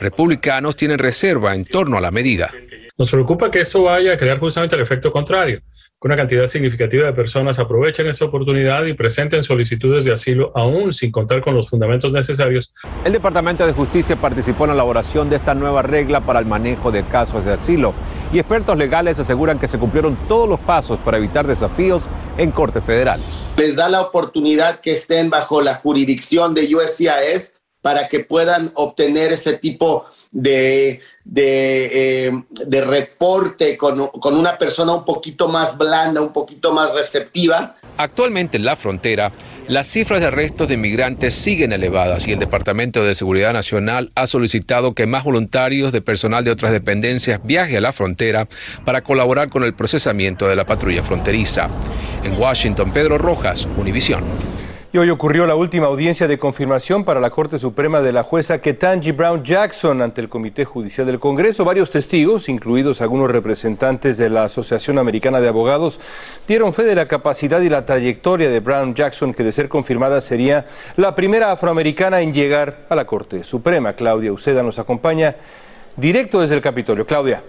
Republicanos 0.00 0.76
tienen 0.76 0.98
reserva 0.98 1.54
en 1.54 1.64
torno 1.64 1.96
a 1.96 2.00
la 2.00 2.10
medida. 2.10 2.52
Nos 2.98 3.10
preocupa 3.10 3.50
que 3.50 3.60
esto 3.60 3.82
vaya 3.84 4.14
a 4.14 4.16
crear 4.16 4.38
justamente 4.38 4.76
el 4.76 4.82
efecto 4.82 5.12
contrario, 5.12 5.62
una 6.00 6.14
cantidad 6.14 6.46
significativa 6.46 7.06
de 7.06 7.12
personas 7.12 7.58
aprovechen 7.58 8.06
esta 8.06 8.24
oportunidad 8.24 8.84
y 8.84 8.92
presenten 8.92 9.42
solicitudes 9.42 10.04
de 10.04 10.12
asilo 10.12 10.52
aún 10.54 10.94
sin 10.94 11.10
contar 11.10 11.40
con 11.40 11.56
los 11.56 11.68
fundamentos 11.68 12.12
necesarios. 12.12 12.72
El 13.04 13.12
Departamento 13.12 13.66
de 13.66 13.72
Justicia 13.72 14.14
participó 14.14 14.64
en 14.64 14.68
la 14.68 14.74
elaboración 14.74 15.28
de 15.28 15.36
esta 15.36 15.54
nueva 15.54 15.82
regla 15.82 16.20
para 16.20 16.38
el 16.38 16.46
manejo 16.46 16.92
de 16.92 17.02
casos 17.02 17.44
de 17.44 17.54
asilo 17.54 17.94
y 18.32 18.38
expertos 18.38 18.76
legales 18.76 19.18
aseguran 19.18 19.58
que 19.58 19.66
se 19.66 19.78
cumplieron 19.78 20.16
todos 20.28 20.48
los 20.48 20.60
pasos 20.60 21.00
para 21.00 21.16
evitar 21.16 21.48
desafíos 21.48 22.02
en 22.36 22.52
cortes 22.52 22.84
federales. 22.84 23.26
Les 23.56 23.74
da 23.74 23.88
la 23.88 24.00
oportunidad 24.00 24.80
que 24.80 24.92
estén 24.92 25.30
bajo 25.30 25.60
la 25.60 25.74
jurisdicción 25.74 26.54
de 26.54 26.76
USCIS 26.76 27.54
para 27.82 28.06
que 28.06 28.20
puedan 28.20 28.70
obtener 28.74 29.32
ese 29.32 29.54
tipo 29.54 30.04
de 30.04 30.17
de, 30.30 31.00
eh, 31.34 32.42
de 32.50 32.80
reporte 32.82 33.76
con, 33.76 34.08
con, 34.08 34.34
una 34.34 34.58
persona 34.58 34.94
un 34.94 35.04
poquito 35.04 35.48
más 35.48 35.76
blanda, 35.76 36.20
un 36.20 36.32
poquito 36.32 36.72
más 36.72 36.92
receptiva. 36.92 37.76
Actualmente 37.96 38.56
en 38.56 38.64
la 38.64 38.76
frontera, 38.76 39.32
las 39.68 39.86
cifras 39.86 40.20
de 40.20 40.26
arrestos 40.26 40.68
de 40.68 40.76
migrantes 40.76 41.34
siguen 41.34 41.72
elevadas 41.72 42.26
y 42.26 42.32
el 42.32 42.38
Departamento 42.38 43.04
de 43.04 43.14
Seguridad 43.14 43.52
Nacional 43.52 44.10
ha 44.14 44.26
solicitado 44.26 44.94
que 44.94 45.06
más 45.06 45.24
voluntarios 45.24 45.92
de 45.92 46.00
personal 46.00 46.44
de 46.44 46.50
otras 46.50 46.72
dependencias 46.72 47.40
viaje 47.44 47.76
a 47.76 47.80
la 47.80 47.92
frontera 47.92 48.48
para 48.84 49.02
colaborar 49.02 49.50
con 49.50 49.64
el 49.64 49.74
procesamiento 49.74 50.48
de 50.48 50.56
la 50.56 50.64
patrulla 50.64 51.02
fronteriza. 51.02 51.68
En 52.24 52.38
Washington, 52.38 52.92
Pedro 52.92 53.18
Rojas, 53.18 53.68
Univisión. 53.76 54.24
Y 54.90 54.96
hoy 54.96 55.10
ocurrió 55.10 55.46
la 55.46 55.54
última 55.54 55.88
audiencia 55.88 56.26
de 56.26 56.38
confirmación 56.38 57.04
para 57.04 57.20
la 57.20 57.28
Corte 57.28 57.58
Suprema 57.58 58.00
de 58.00 58.10
la 58.10 58.22
jueza 58.22 58.62
Ketanji 58.62 59.12
Brown 59.12 59.44
Jackson 59.44 60.00
ante 60.00 60.22
el 60.22 60.30
Comité 60.30 60.64
Judicial 60.64 61.06
del 61.06 61.18
Congreso. 61.18 61.62
Varios 61.62 61.90
testigos, 61.90 62.48
incluidos 62.48 63.02
algunos 63.02 63.30
representantes 63.30 64.16
de 64.16 64.30
la 64.30 64.44
Asociación 64.44 64.96
Americana 64.96 65.42
de 65.42 65.48
Abogados, 65.48 66.00
dieron 66.48 66.72
fe 66.72 66.84
de 66.84 66.94
la 66.94 67.06
capacidad 67.06 67.60
y 67.60 67.68
la 67.68 67.84
trayectoria 67.84 68.48
de 68.48 68.60
Brown 68.60 68.94
Jackson, 68.94 69.34
que 69.34 69.42
de 69.42 69.52
ser 69.52 69.68
confirmada 69.68 70.22
sería 70.22 70.64
la 70.96 71.14
primera 71.14 71.52
afroamericana 71.52 72.22
en 72.22 72.32
llegar 72.32 72.86
a 72.88 72.94
la 72.94 73.04
Corte 73.04 73.44
Suprema. 73.44 73.92
Claudia 73.92 74.32
Uceda 74.32 74.62
nos 74.62 74.78
acompaña 74.78 75.36
directo 75.96 76.40
desde 76.40 76.54
el 76.54 76.62
Capitolio. 76.62 77.04
Claudia. 77.04 77.42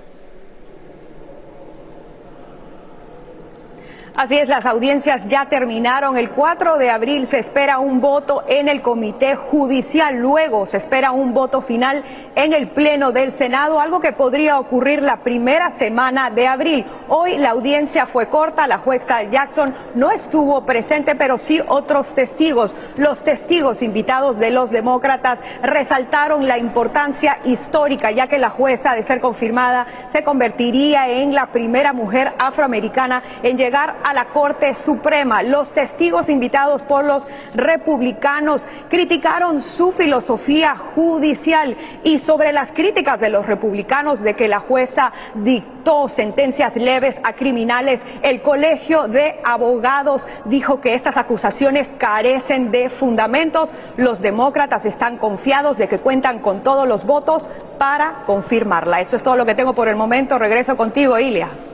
Así 4.19 4.37
es, 4.37 4.49
las 4.49 4.65
audiencias 4.65 5.29
ya 5.29 5.45
terminaron. 5.45 6.17
El 6.17 6.29
4 6.31 6.77
de 6.77 6.89
abril 6.89 7.25
se 7.25 7.39
espera 7.39 7.79
un 7.79 8.01
voto 8.01 8.43
en 8.49 8.67
el 8.67 8.81
Comité 8.81 9.37
Judicial. 9.37 10.17
Luego 10.17 10.65
se 10.65 10.75
espera 10.75 11.11
un 11.11 11.33
voto 11.33 11.61
final 11.61 12.03
en 12.35 12.51
el 12.51 12.67
Pleno 12.67 13.13
del 13.13 13.31
Senado, 13.31 13.79
algo 13.79 14.01
que 14.01 14.11
podría 14.11 14.59
ocurrir 14.59 15.01
la 15.01 15.23
primera 15.23 15.71
semana 15.71 16.29
de 16.31 16.47
abril. 16.47 16.85
Hoy 17.07 17.37
la 17.37 17.51
audiencia 17.51 18.07
fue 18.07 18.27
corta. 18.27 18.67
La 18.67 18.79
jueza 18.79 19.23
Jackson 19.23 19.73
no 19.95 20.11
estuvo 20.11 20.65
presente, 20.65 21.15
pero 21.15 21.37
sí 21.37 21.61
otros 21.65 22.13
testigos. 22.13 22.75
Los 22.97 23.23
testigos 23.23 23.81
invitados 23.81 24.37
de 24.37 24.51
los 24.51 24.69
demócratas 24.69 25.41
resaltaron 25.63 26.45
la 26.45 26.57
importancia 26.57 27.39
histórica, 27.45 28.11
ya 28.11 28.27
que 28.27 28.37
la 28.37 28.49
jueza, 28.49 28.95
de 28.95 29.03
ser 29.03 29.21
confirmada, 29.21 29.87
se 30.09 30.25
convertiría 30.25 31.07
en 31.07 31.33
la 31.33 31.45
primera 31.45 31.93
mujer 31.93 32.33
afroamericana 32.37 33.23
en 33.43 33.57
llegar 33.57 33.95
a 34.03 34.08
a 34.09 34.13
la 34.13 34.25
Corte 34.25 34.73
Suprema. 34.73 35.43
Los 35.43 35.71
testigos 35.71 36.29
invitados 36.29 36.81
por 36.81 37.05
los 37.05 37.27
republicanos 37.53 38.65
criticaron 38.89 39.61
su 39.61 39.91
filosofía 39.91 40.75
judicial 40.75 41.77
y 42.03 42.17
sobre 42.17 42.51
las 42.51 42.71
críticas 42.71 43.19
de 43.19 43.29
los 43.29 43.45
republicanos 43.45 44.21
de 44.21 44.33
que 44.33 44.47
la 44.47 44.59
jueza 44.59 45.13
dictó 45.35 46.09
sentencias 46.09 46.75
leves 46.75 47.21
a 47.23 47.33
criminales, 47.33 48.03
el 48.23 48.41
Colegio 48.41 49.07
de 49.07 49.39
Abogados 49.43 50.27
dijo 50.45 50.81
que 50.81 50.95
estas 50.95 51.17
acusaciones 51.17 51.93
carecen 51.99 52.71
de 52.71 52.89
fundamentos. 52.89 53.69
Los 53.95 54.21
demócratas 54.21 54.85
están 54.85 55.17
confiados 55.17 55.77
de 55.77 55.87
que 55.87 55.99
cuentan 55.99 56.39
con 56.39 56.63
todos 56.63 56.87
los 56.87 57.05
votos 57.05 57.47
para 57.77 58.23
confirmarla. 58.25 59.01
Eso 59.01 59.15
es 59.15 59.23
todo 59.23 59.35
lo 59.35 59.45
que 59.45 59.55
tengo 59.55 59.73
por 59.73 59.87
el 59.87 59.95
momento. 59.95 60.39
Regreso 60.39 60.75
contigo, 60.75 61.19
Ilia. 61.19 61.68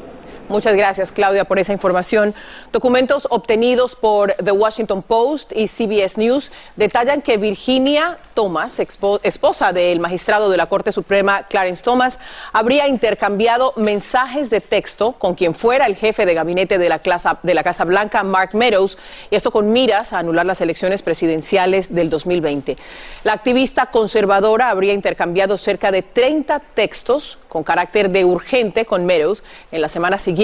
Muchas 0.47 0.75
gracias, 0.75 1.11
Claudia, 1.11 1.45
por 1.45 1.57
esa 1.57 1.73
información. 1.73 2.35
Documentos 2.71 3.27
obtenidos 3.31 3.95
por 3.95 4.33
The 4.33 4.51
Washington 4.51 5.01
Post 5.01 5.53
y 5.55 5.67
CBS 5.67 6.19
News 6.19 6.51
detallan 6.75 7.23
que 7.23 7.37
Virginia 7.37 8.19
Thomas, 8.35 8.79
esposa 8.79 9.73
del 9.73 9.99
magistrado 9.99 10.51
de 10.51 10.57
la 10.57 10.67
Corte 10.67 10.91
Suprema 10.91 11.43
Clarence 11.49 11.83
Thomas, 11.83 12.19
habría 12.53 12.87
intercambiado 12.87 13.73
mensajes 13.75 14.51
de 14.51 14.61
texto 14.61 15.13
con 15.13 15.33
quien 15.33 15.55
fuera 15.55 15.87
el 15.87 15.95
jefe 15.95 16.27
de 16.27 16.35
gabinete 16.35 16.77
de 16.77 16.89
la, 16.89 17.01
de 17.41 17.53
la 17.55 17.63
Casa 17.63 17.83
Blanca, 17.83 18.23
Mark 18.23 18.51
Meadows, 18.53 18.99
y 19.31 19.35
esto 19.35 19.49
con 19.49 19.71
miras 19.71 20.13
a 20.13 20.19
anular 20.19 20.45
las 20.45 20.61
elecciones 20.61 21.01
presidenciales 21.01 21.95
del 21.95 22.11
2020. 22.11 22.77
La 23.23 23.33
activista 23.33 23.87
conservadora 23.87 24.69
habría 24.69 24.93
intercambiado 24.93 25.57
cerca 25.57 25.89
de 25.89 26.03
30 26.03 26.59
textos 26.59 27.39
con 27.47 27.63
carácter 27.63 28.11
de 28.11 28.25
urgente 28.25 28.85
con 28.85 29.07
Meadows 29.07 29.43
en 29.71 29.81
la 29.81 29.89
semana 29.89 30.19
siguiente 30.19 30.34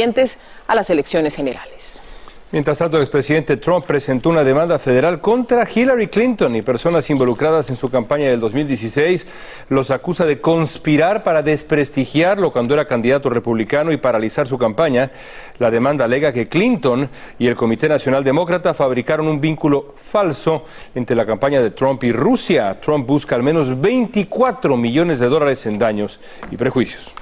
a 0.67 0.75
las 0.75 0.89
elecciones 0.89 1.35
generales. 1.35 2.01
Mientras 2.53 2.79
tanto, 2.79 2.97
el 2.97 3.03
expresidente 3.03 3.55
Trump 3.55 3.85
presentó 3.85 4.27
una 4.29 4.43
demanda 4.43 4.77
federal 4.77 5.21
contra 5.21 5.65
Hillary 5.73 6.07
Clinton 6.07 6.53
y 6.57 6.61
personas 6.61 7.09
involucradas 7.09 7.69
en 7.69 7.77
su 7.77 7.89
campaña 7.89 8.29
del 8.29 8.41
2016. 8.41 9.25
Los 9.69 9.89
acusa 9.89 10.25
de 10.25 10.41
conspirar 10.41 11.23
para 11.23 11.43
desprestigiarlo 11.43 12.51
cuando 12.51 12.73
era 12.73 12.87
candidato 12.87 13.29
republicano 13.29 13.93
y 13.93 13.97
paralizar 13.97 14.49
su 14.49 14.57
campaña. 14.57 15.11
La 15.59 15.71
demanda 15.71 16.03
alega 16.03 16.33
que 16.33 16.49
Clinton 16.49 17.09
y 17.39 17.47
el 17.47 17.55
Comité 17.55 17.87
Nacional 17.87 18.25
Demócrata 18.25 18.73
fabricaron 18.73 19.29
un 19.29 19.39
vínculo 19.39 19.95
falso 19.95 20.65
entre 20.93 21.15
la 21.15 21.25
campaña 21.25 21.61
de 21.61 21.71
Trump 21.71 22.03
y 22.03 22.11
Rusia. 22.11 22.81
Trump 22.81 23.07
busca 23.07 23.37
al 23.37 23.43
menos 23.43 23.79
24 23.79 24.75
millones 24.75 25.19
de 25.19 25.27
dólares 25.27 25.65
en 25.67 25.79
daños 25.79 26.19
y 26.51 26.57
prejuicios. 26.57 27.13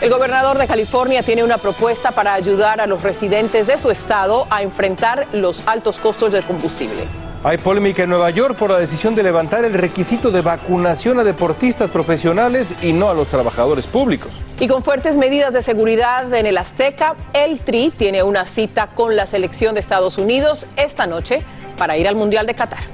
El 0.00 0.10
gobernador 0.10 0.58
de 0.58 0.66
California 0.66 1.22
tiene 1.22 1.44
una 1.44 1.58
propuesta 1.58 2.10
para 2.10 2.34
ayudar 2.34 2.80
a 2.80 2.86
los 2.86 3.02
residentes 3.02 3.66
de 3.66 3.78
su 3.78 3.90
estado 3.90 4.46
a 4.50 4.62
enfrentar 4.62 5.28
los 5.32 5.66
altos 5.66 6.00
costos 6.00 6.32
del 6.32 6.44
combustible. 6.44 7.04
Hay 7.44 7.58
polémica 7.58 8.04
en 8.04 8.08
Nueva 8.08 8.30
York 8.30 8.56
por 8.56 8.70
la 8.70 8.78
decisión 8.78 9.14
de 9.14 9.22
levantar 9.22 9.66
el 9.66 9.74
requisito 9.74 10.30
de 10.30 10.40
vacunación 10.40 11.20
a 11.20 11.24
deportistas 11.24 11.90
profesionales 11.90 12.74
y 12.80 12.94
no 12.94 13.10
a 13.10 13.14
los 13.14 13.28
trabajadores 13.28 13.86
públicos. 13.86 14.32
Y 14.58 14.66
con 14.66 14.82
fuertes 14.82 15.18
medidas 15.18 15.52
de 15.52 15.62
seguridad 15.62 16.32
en 16.32 16.46
el 16.46 16.56
Azteca, 16.56 17.16
el 17.34 17.60
Tri 17.60 17.92
tiene 17.94 18.22
una 18.22 18.46
cita 18.46 18.86
con 18.94 19.14
la 19.14 19.26
selección 19.26 19.74
de 19.74 19.80
Estados 19.80 20.16
Unidos 20.16 20.66
esta 20.76 21.06
noche 21.06 21.42
para 21.76 21.98
ir 21.98 22.08
al 22.08 22.16
Mundial 22.16 22.46
de 22.46 22.54
Qatar. 22.54 22.93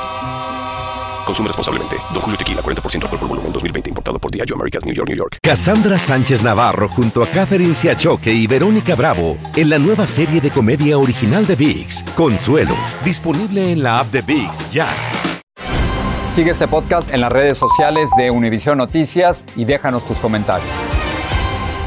Consume 1.31 1.47
responsablemente. 1.47 1.95
Don 2.13 2.21
Julio 2.21 2.37
Tequila, 2.37 2.61
40% 2.61 3.03
alcohol 3.03 3.19
por 3.19 3.29
volumen, 3.29 3.53
2020. 3.53 3.89
Importado 3.89 4.19
por 4.19 4.31
Diageo 4.31 4.57
Americas, 4.57 4.85
New 4.85 4.93
York, 4.93 5.07
New 5.07 5.17
York. 5.17 5.37
Cassandra 5.41 5.97
Sánchez 5.97 6.43
Navarro 6.43 6.89
junto 6.89 7.23
a 7.23 7.27
Catherine 7.27 7.73
Siachoque 7.73 8.33
y 8.33 8.47
Verónica 8.47 8.95
Bravo 8.95 9.37
en 9.55 9.69
la 9.69 9.79
nueva 9.79 10.07
serie 10.07 10.41
de 10.41 10.49
comedia 10.49 10.97
original 10.97 11.45
de 11.45 11.55
VIX, 11.55 12.03
Consuelo. 12.17 12.75
Disponible 13.05 13.71
en 13.71 13.81
la 13.81 13.99
app 13.99 14.07
de 14.07 14.21
VIX, 14.23 14.71
ya. 14.73 14.93
Sigue 16.35 16.51
este 16.51 16.67
podcast 16.67 17.13
en 17.13 17.21
las 17.21 17.31
redes 17.31 17.57
sociales 17.57 18.09
de 18.17 18.29
Univision 18.29 18.77
Noticias 18.77 19.45
y 19.55 19.63
déjanos 19.63 20.05
tus 20.05 20.17
comentarios. 20.17 20.80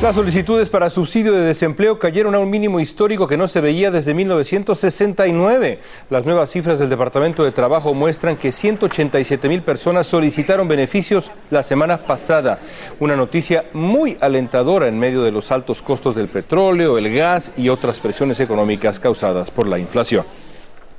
Las 0.04 0.16
solicitudes 0.16 0.68
para 0.68 0.90
subsidio 0.90 1.32
de 1.32 1.40
desempleo 1.40 1.99
cayeron 1.99 2.34
a 2.34 2.38
un 2.38 2.50
mínimo 2.50 2.78
histórico 2.78 3.26
que 3.26 3.38
no 3.38 3.49
se 3.49 3.62
veía 3.62 3.90
desde 3.90 4.12
1969. 4.12 5.78
Las 6.11 6.26
nuevas 6.26 6.50
cifras 6.50 6.78
del 6.78 6.90
Departamento 6.90 7.42
de 7.42 7.52
Trabajo 7.52 7.94
muestran 7.94 8.37
que 8.37 8.52
187 8.52 9.49
mil 9.49 9.62
personas 9.62 10.06
solicitaron 10.06 10.68
beneficios 10.68 11.30
la 11.50 11.62
semana 11.62 11.96
pasada. 11.96 12.58
Una 13.00 13.16
noticia 13.16 13.64
muy 13.73 14.18
alentadora 14.20 14.88
en 14.88 14.99
medio 14.99 15.23
de 15.23 15.32
los 15.32 15.50
altos 15.50 15.80
costos 15.80 16.14
del 16.14 16.28
petróleo, 16.28 16.99
el 16.99 17.11
gas 17.11 17.52
y 17.56 17.70
otras 17.70 17.99
presiones 17.99 18.38
económicas 18.40 19.00
causadas 19.00 19.50
por 19.50 19.66
la 19.66 19.78
inflación. 19.78 20.26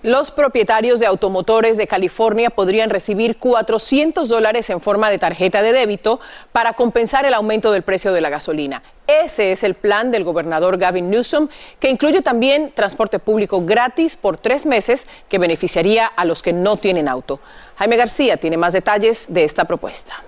Los 0.05 0.29
propietarios 0.29 0.99
de 0.99 1.07
automotores 1.07 1.77
de 1.77 1.87
California 1.87 2.51
podrían 2.51 2.91
recibir 2.91 3.37
400 3.37 4.29
dólares 4.29 4.69
en 4.69 4.79
forma 4.79 5.09
de 5.09 5.17
tarjeta 5.17 5.63
de 5.63 5.73
débito 5.73 6.19
para 6.51 6.73
compensar 6.73 7.25
el 7.25 7.33
aumento 7.33 7.71
del 7.71 7.81
precio 7.81 8.13
de 8.13 8.21
la 8.21 8.29
gasolina. 8.29 8.83
Ese 9.07 9.51
es 9.51 9.63
el 9.63 9.73
plan 9.73 10.11
del 10.11 10.23
gobernador 10.23 10.77
Gavin 10.77 11.09
Newsom, 11.09 11.47
que 11.79 11.89
incluye 11.89 12.21
también 12.21 12.69
transporte 12.69 13.17
público 13.17 13.65
gratis 13.65 14.15
por 14.15 14.37
tres 14.37 14.67
meses 14.67 15.07
que 15.27 15.39
beneficiaría 15.39 16.05
a 16.05 16.23
los 16.23 16.43
que 16.43 16.53
no 16.53 16.77
tienen 16.77 17.07
auto. 17.07 17.39
Jaime 17.77 17.97
García 17.97 18.37
tiene 18.37 18.57
más 18.57 18.73
detalles 18.73 19.33
de 19.33 19.43
esta 19.43 19.65
propuesta. 19.65 20.23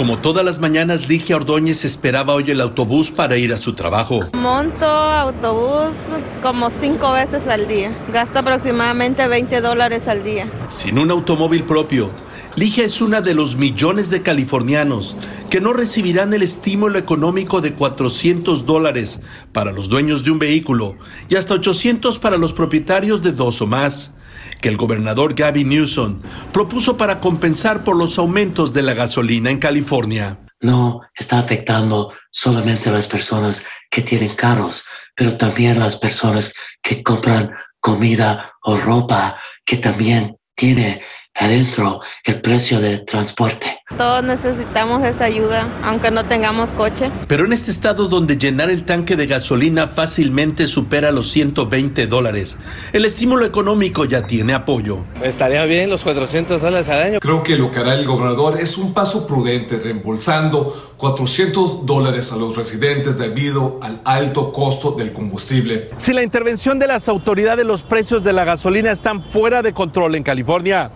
Como 0.00 0.16
todas 0.16 0.42
las 0.42 0.60
mañanas, 0.60 1.10
Ligia 1.10 1.36
Ordóñez 1.36 1.84
esperaba 1.84 2.32
hoy 2.32 2.50
el 2.50 2.62
autobús 2.62 3.10
para 3.10 3.36
ir 3.36 3.52
a 3.52 3.58
su 3.58 3.74
trabajo. 3.74 4.20
Monto 4.32 4.86
autobús 4.86 5.94
como 6.40 6.70
cinco 6.70 7.12
veces 7.12 7.46
al 7.46 7.68
día. 7.68 7.92
Gasta 8.10 8.38
aproximadamente 8.38 9.28
20 9.28 9.60
dólares 9.60 10.08
al 10.08 10.24
día. 10.24 10.50
Sin 10.68 10.98
un 10.98 11.10
automóvil 11.10 11.64
propio, 11.64 12.08
Ligia 12.56 12.86
es 12.86 13.02
una 13.02 13.20
de 13.20 13.34
los 13.34 13.56
millones 13.56 14.08
de 14.08 14.22
californianos 14.22 15.16
que 15.50 15.60
no 15.60 15.74
recibirán 15.74 16.32
el 16.32 16.42
estímulo 16.42 16.98
económico 16.98 17.60
de 17.60 17.74
400 17.74 18.64
dólares 18.64 19.20
para 19.52 19.70
los 19.70 19.90
dueños 19.90 20.24
de 20.24 20.30
un 20.30 20.38
vehículo 20.38 20.96
y 21.28 21.36
hasta 21.36 21.52
800 21.52 22.18
para 22.18 22.38
los 22.38 22.54
propietarios 22.54 23.22
de 23.22 23.32
dos 23.32 23.60
o 23.60 23.66
más 23.66 24.14
que 24.60 24.68
el 24.68 24.76
gobernador 24.76 25.34
Gavin 25.34 25.68
Newsom 25.68 26.20
propuso 26.52 26.96
para 26.96 27.20
compensar 27.20 27.84
por 27.84 27.96
los 27.96 28.18
aumentos 28.18 28.72
de 28.74 28.82
la 28.82 28.94
gasolina 28.94 29.50
en 29.50 29.58
California. 29.58 30.38
No 30.60 31.00
está 31.14 31.38
afectando 31.38 32.12
solamente 32.30 32.88
a 32.88 32.92
las 32.92 33.06
personas 33.06 33.64
que 33.90 34.02
tienen 34.02 34.34
carros, 34.34 34.84
pero 35.14 35.36
también 35.36 35.76
a 35.76 35.84
las 35.84 35.96
personas 35.96 36.52
que 36.82 37.02
compran 37.02 37.52
comida 37.80 38.52
o 38.62 38.76
ropa, 38.76 39.38
que 39.64 39.78
también 39.78 40.36
tiene 40.54 41.02
adentro 41.40 42.00
el 42.24 42.40
precio 42.40 42.80
de 42.80 42.98
transporte. 42.98 43.80
Todos 43.96 44.22
necesitamos 44.22 45.04
esa 45.04 45.24
ayuda, 45.24 45.68
aunque 45.82 46.10
no 46.10 46.24
tengamos 46.26 46.72
coche. 46.72 47.10
Pero 47.26 47.44
en 47.44 47.52
este 47.52 47.70
estado 47.70 48.06
donde 48.08 48.36
llenar 48.36 48.70
el 48.70 48.84
tanque 48.84 49.16
de 49.16 49.26
gasolina 49.26 49.88
fácilmente 49.88 50.68
supera 50.68 51.10
los 51.10 51.30
120 51.30 52.06
dólares, 52.06 52.58
el 52.92 53.04
estímulo 53.04 53.44
económico 53.44 54.04
ya 54.04 54.26
tiene 54.26 54.52
apoyo. 54.52 55.04
Estaría 55.22 55.64
bien 55.64 55.90
los 55.90 56.04
400 56.04 56.62
dólares 56.62 56.88
al 56.88 57.02
año. 57.02 57.18
Creo 57.20 57.42
que 57.42 57.56
lo 57.56 57.70
que 57.70 57.80
hará 57.80 57.94
el 57.94 58.06
gobernador 58.06 58.60
es 58.60 58.78
un 58.78 58.94
paso 58.94 59.26
prudente, 59.26 59.78
reembolsando 59.80 60.94
400 60.98 61.86
dólares 61.86 62.32
a 62.32 62.36
los 62.36 62.56
residentes 62.56 63.18
debido 63.18 63.80
al 63.82 64.00
alto 64.04 64.52
costo 64.52 64.92
del 64.92 65.12
combustible. 65.12 65.88
Si 65.96 66.12
la 66.12 66.22
intervención 66.22 66.78
de 66.78 66.86
las 66.86 67.08
autoridades, 67.08 67.64
los 67.64 67.82
precios 67.82 68.22
de 68.22 68.34
la 68.34 68.44
gasolina 68.44 68.92
están 68.92 69.24
fuera 69.24 69.62
de 69.62 69.72
control 69.72 70.14
en 70.14 70.22
California 70.22 70.90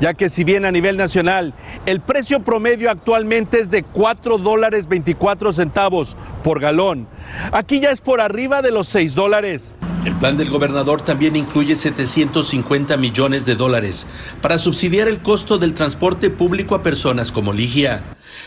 ya 0.00 0.14
que 0.14 0.28
si 0.28 0.44
bien 0.44 0.64
a 0.64 0.70
nivel 0.70 0.96
nacional 0.96 1.54
el 1.86 2.00
precio 2.00 2.40
promedio 2.40 2.90
actualmente 2.90 3.60
es 3.60 3.70
de 3.70 3.82
4 3.82 4.38
dólares 4.38 4.88
24 4.88 5.52
centavos 5.52 6.16
por 6.42 6.60
galón, 6.60 7.08
aquí 7.52 7.80
ya 7.80 7.90
es 7.90 8.00
por 8.00 8.20
arriba 8.20 8.62
de 8.62 8.70
los 8.70 8.88
6 8.88 9.14
dólares. 9.14 9.72
El 10.06 10.14
plan 10.14 10.36
del 10.36 10.50
gobernador 10.50 11.02
también 11.02 11.34
incluye 11.34 11.74
750 11.74 12.96
millones 12.96 13.44
de 13.44 13.56
dólares 13.56 14.06
para 14.40 14.56
subsidiar 14.56 15.08
el 15.08 15.18
costo 15.18 15.58
del 15.58 15.74
transporte 15.74 16.30
público 16.30 16.76
a 16.76 16.82
personas 16.84 17.32
como 17.32 17.52
Ligia. 17.52 18.04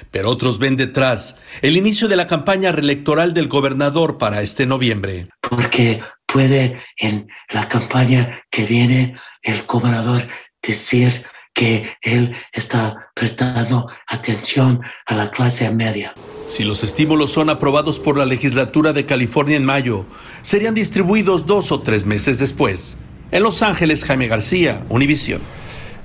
Pero 0.10 0.30
otros 0.30 0.58
ven 0.58 0.78
detrás 0.78 1.36
el 1.62 1.76
inicio 1.76 2.08
de 2.08 2.16
la 2.16 2.28
campaña 2.28 2.72
reelectoral 2.72 3.34
del 3.34 3.50
gobernador 3.50 4.18
para 4.18 4.42
este 4.42 4.66
noviembre. 4.66 5.28
Porque 5.42 6.02
puede 6.26 6.78
en 6.98 7.28
la 7.50 7.68
campaña 7.68 8.42
que 8.50 8.64
viene 8.64 9.16
el 9.42 9.66
gobernador 9.66 10.28
decir 10.62 11.26
que 11.54 11.90
él 12.02 12.36
está 12.54 13.12
prestando 13.14 13.90
atención 14.08 14.82
a 15.06 15.16
la 15.16 15.32
clase 15.32 15.70
media. 15.72 16.14
Si 16.48 16.64
los 16.64 16.84
estímulos 16.84 17.32
son 17.32 17.50
aprobados 17.50 18.00
por 18.00 18.18
la 18.18 18.26
legislatura 18.26 18.94
de 18.94 19.06
California 19.06 19.58
en 19.58 19.66
mayo, 19.66 20.06
serían 20.42 20.74
distribuidos 20.74 21.46
dos 21.46 21.72
o 21.72 21.82
tres 21.82 22.06
meses 22.06 22.40
después. 22.40 22.98
En 23.32 23.44
Los 23.44 23.62
Ángeles, 23.62 24.06
Jaime 24.06 24.28
García, 24.28 24.86
Univisión. 24.90 25.42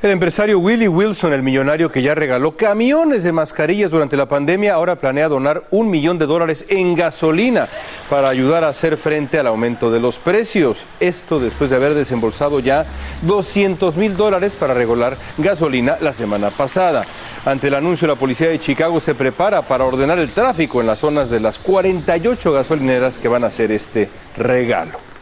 El 0.04 0.10
empresario 0.10 0.58
Willie 0.58 0.86
Wilson, 0.86 1.32
el 1.32 1.42
millonario 1.42 1.90
que 1.90 2.02
ya 2.02 2.14
regaló 2.14 2.58
camiones 2.58 3.24
de 3.24 3.32
mascarillas 3.32 3.90
durante 3.90 4.18
la 4.18 4.28
pandemia, 4.28 4.74
ahora 4.74 4.96
planea 4.96 5.30
donar 5.30 5.64
un 5.70 5.88
millón 5.88 6.18
de 6.18 6.26
dólares 6.26 6.66
en 6.68 6.94
gasolina 6.94 7.68
para 8.10 8.28
ayudar 8.28 8.64
a 8.64 8.68
hacer 8.68 8.98
frente 8.98 9.38
al 9.38 9.46
aumento 9.46 9.90
de 9.90 10.00
los 10.00 10.18
precios. 10.18 10.84
Esto 11.00 11.40
después 11.40 11.70
de 11.70 11.76
haber 11.76 11.94
desembolsado 11.94 12.60
ya 12.60 12.84
200 13.22 13.96
mil 13.96 14.14
dólares 14.14 14.54
para 14.56 14.74
regular 14.74 15.16
gasolina 15.38 15.96
la 16.02 16.12
semana 16.12 16.50
pasada. 16.50 17.06
Ante 17.46 17.68
el 17.68 17.74
anuncio, 17.74 18.06
la 18.06 18.16
policía 18.16 18.50
de 18.50 18.60
Chicago 18.60 19.00
se 19.00 19.14
prepara 19.14 19.62
para 19.62 19.86
ordenar 19.86 20.18
el 20.18 20.28
tráfico 20.28 20.82
en 20.82 20.86
las 20.86 20.98
zonas 20.98 21.30
de 21.30 21.40
las 21.40 21.58
48 21.58 22.52
gasolineras 22.52 23.18
que 23.18 23.28
van 23.28 23.44
a 23.44 23.46
hacer 23.46 23.72
este 23.72 24.10
regalo. 24.36 25.13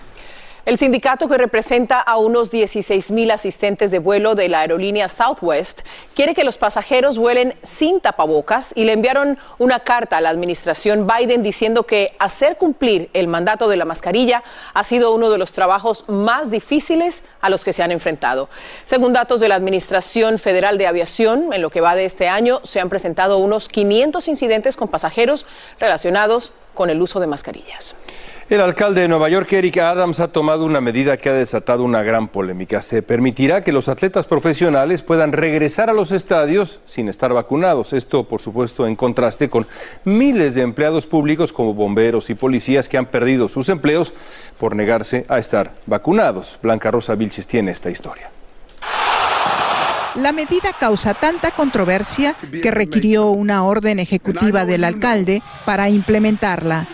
El 0.64 0.78
sindicato 0.78 1.26
que 1.26 1.38
representa 1.38 2.00
a 2.00 2.18
unos 2.18 2.52
16 2.52 3.10
mil 3.10 3.32
asistentes 3.32 3.90
de 3.90 3.98
vuelo 3.98 4.36
de 4.36 4.48
la 4.48 4.60
aerolínea 4.60 5.08
Southwest 5.08 5.80
quiere 6.14 6.36
que 6.36 6.44
los 6.44 6.56
pasajeros 6.56 7.18
vuelen 7.18 7.56
sin 7.64 8.00
tapabocas 8.00 8.70
y 8.76 8.84
le 8.84 8.92
enviaron 8.92 9.40
una 9.58 9.80
carta 9.80 10.18
a 10.18 10.20
la 10.20 10.28
administración 10.28 11.08
Biden 11.08 11.42
diciendo 11.42 11.82
que 11.82 12.14
hacer 12.20 12.58
cumplir 12.58 13.10
el 13.12 13.26
mandato 13.26 13.66
de 13.66 13.74
la 13.74 13.84
mascarilla 13.84 14.44
ha 14.72 14.84
sido 14.84 15.12
uno 15.12 15.30
de 15.30 15.38
los 15.38 15.50
trabajos 15.50 16.04
más 16.06 16.48
difíciles 16.48 17.24
a 17.40 17.50
los 17.50 17.64
que 17.64 17.72
se 17.72 17.82
han 17.82 17.90
enfrentado. 17.90 18.48
Según 18.84 19.12
datos 19.12 19.40
de 19.40 19.48
la 19.48 19.56
Administración 19.56 20.38
Federal 20.38 20.78
de 20.78 20.86
Aviación, 20.86 21.52
en 21.52 21.60
lo 21.60 21.70
que 21.70 21.80
va 21.80 21.96
de 21.96 22.04
este 22.04 22.28
año 22.28 22.60
se 22.62 22.78
han 22.78 22.88
presentado 22.88 23.38
unos 23.38 23.68
500 23.68 24.28
incidentes 24.28 24.76
con 24.76 24.86
pasajeros 24.86 25.44
relacionados 25.80 26.52
con 26.74 26.90
el 26.90 27.00
uso 27.00 27.20
de 27.20 27.26
mascarillas. 27.26 27.94
El 28.50 28.60
alcalde 28.60 29.00
de 29.00 29.08
Nueva 29.08 29.30
York, 29.30 29.50
Eric 29.52 29.78
Adams, 29.78 30.20
ha 30.20 30.28
tomado 30.28 30.66
una 30.66 30.82
medida 30.82 31.16
que 31.16 31.30
ha 31.30 31.32
desatado 31.32 31.84
una 31.84 32.02
gran 32.02 32.28
polémica. 32.28 32.82
Se 32.82 33.00
permitirá 33.00 33.64
que 33.64 33.72
los 33.72 33.88
atletas 33.88 34.26
profesionales 34.26 35.00
puedan 35.00 35.32
regresar 35.32 35.88
a 35.88 35.94
los 35.94 36.12
estadios 36.12 36.80
sin 36.84 37.08
estar 37.08 37.32
vacunados. 37.32 37.94
Esto, 37.94 38.24
por 38.24 38.42
supuesto, 38.42 38.86
en 38.86 38.94
contraste 38.94 39.48
con 39.48 39.66
miles 40.04 40.54
de 40.54 40.62
empleados 40.62 41.06
públicos 41.06 41.52
como 41.52 41.72
bomberos 41.72 42.28
y 42.28 42.34
policías 42.34 42.90
que 42.90 42.98
han 42.98 43.06
perdido 43.06 43.48
sus 43.48 43.70
empleos 43.70 44.12
por 44.58 44.76
negarse 44.76 45.24
a 45.28 45.38
estar 45.38 45.72
vacunados. 45.86 46.58
Blanca 46.62 46.90
Rosa 46.90 47.14
Vilches 47.14 47.46
tiene 47.46 47.70
esta 47.70 47.90
historia. 47.90 48.30
La 50.14 50.32
medida 50.32 50.72
causa 50.78 51.14
tanta 51.14 51.50
controversia 51.50 52.36
que 52.62 52.70
requirió 52.70 53.30
una 53.30 53.64
orden 53.64 53.98
ejecutiva 53.98 54.64
del 54.64 54.84
alcalde 54.84 55.42
para 55.64 55.88
implementarla. 55.88 56.86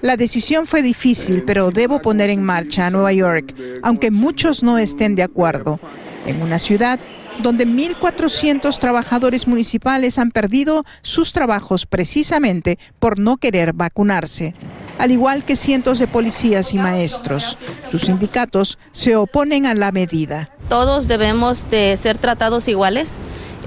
La 0.00 0.16
decisión 0.16 0.66
fue 0.66 0.82
difícil, 0.82 1.42
pero 1.42 1.70
debo 1.70 2.00
poner 2.00 2.30
en 2.30 2.42
marcha 2.42 2.86
a 2.86 2.90
Nueva 2.90 3.12
York, 3.12 3.54
aunque 3.82 4.10
muchos 4.10 4.62
no 4.62 4.78
estén 4.78 5.14
de 5.14 5.24
acuerdo. 5.24 5.80
En 6.24 6.40
una 6.40 6.58
ciudad 6.58 7.00
donde 7.42 7.66
1.400 7.66 8.78
trabajadores 8.78 9.46
municipales 9.46 10.18
han 10.18 10.30
perdido 10.30 10.84
sus 11.02 11.32
trabajos 11.32 11.86
precisamente 11.86 12.78
por 12.98 13.18
no 13.18 13.36
querer 13.36 13.72
vacunarse, 13.72 14.54
al 14.98 15.10
igual 15.10 15.44
que 15.44 15.56
cientos 15.56 15.98
de 15.98 16.08
policías 16.08 16.74
y 16.74 16.78
maestros. 16.78 17.56
Sus 17.90 18.02
sindicatos 18.02 18.78
se 18.92 19.16
oponen 19.16 19.66
a 19.66 19.74
la 19.74 19.92
medida. 19.92 20.50
Todos 20.68 21.08
debemos 21.08 21.70
de 21.70 21.96
ser 21.96 22.18
tratados 22.18 22.68
iguales 22.68 23.20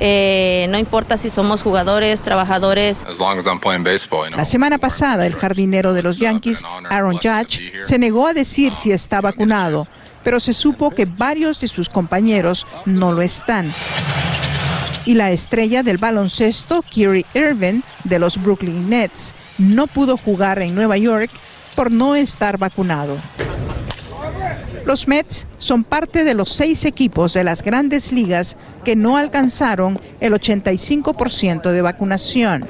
eh, 0.03 0.65
no 0.71 0.79
importa 0.79 1.15
si 1.15 1.29
somos 1.29 1.61
jugadores, 1.61 2.23
trabajadores. 2.23 3.05
La 4.35 4.45
semana 4.45 4.79
pasada, 4.79 5.27
el 5.27 5.35
jardinero 5.35 5.93
de 5.93 6.01
los 6.01 6.17
Yankees, 6.17 6.63
Aaron 6.89 7.17
Judge, 7.17 7.71
se 7.83 7.99
negó 7.99 8.25
a 8.25 8.33
decir 8.33 8.73
si 8.73 8.91
está 8.91 9.21
vacunado, 9.21 9.87
pero 10.23 10.39
se 10.39 10.53
supo 10.53 10.89
que 10.89 11.05
varios 11.05 11.61
de 11.61 11.67
sus 11.67 11.87
compañeros 11.87 12.65
no 12.85 13.11
lo 13.11 13.21
están. 13.21 13.71
Y 15.05 15.13
la 15.13 15.29
estrella 15.29 15.83
del 15.83 15.99
baloncesto, 15.99 16.81
Kyrie 16.81 17.25
Irving, 17.35 17.81
de 18.03 18.17
los 18.17 18.41
Brooklyn 18.41 18.89
Nets, 18.89 19.35
no 19.61 19.87
pudo 19.87 20.17
jugar 20.17 20.61
en 20.61 20.75
Nueva 20.75 20.97
York 20.97 21.31
por 21.75 21.91
no 21.91 22.15
estar 22.15 22.57
vacunado. 22.57 23.17
Los 24.85 25.07
Mets 25.07 25.47
son 25.57 25.83
parte 25.83 26.23
de 26.23 26.33
los 26.33 26.49
seis 26.49 26.85
equipos 26.85 27.33
de 27.33 27.43
las 27.43 27.63
grandes 27.63 28.11
ligas 28.11 28.57
que 28.83 28.95
no 28.95 29.15
alcanzaron 29.15 29.97
el 30.19 30.33
85% 30.33 31.71
de 31.71 31.81
vacunación. 31.81 32.65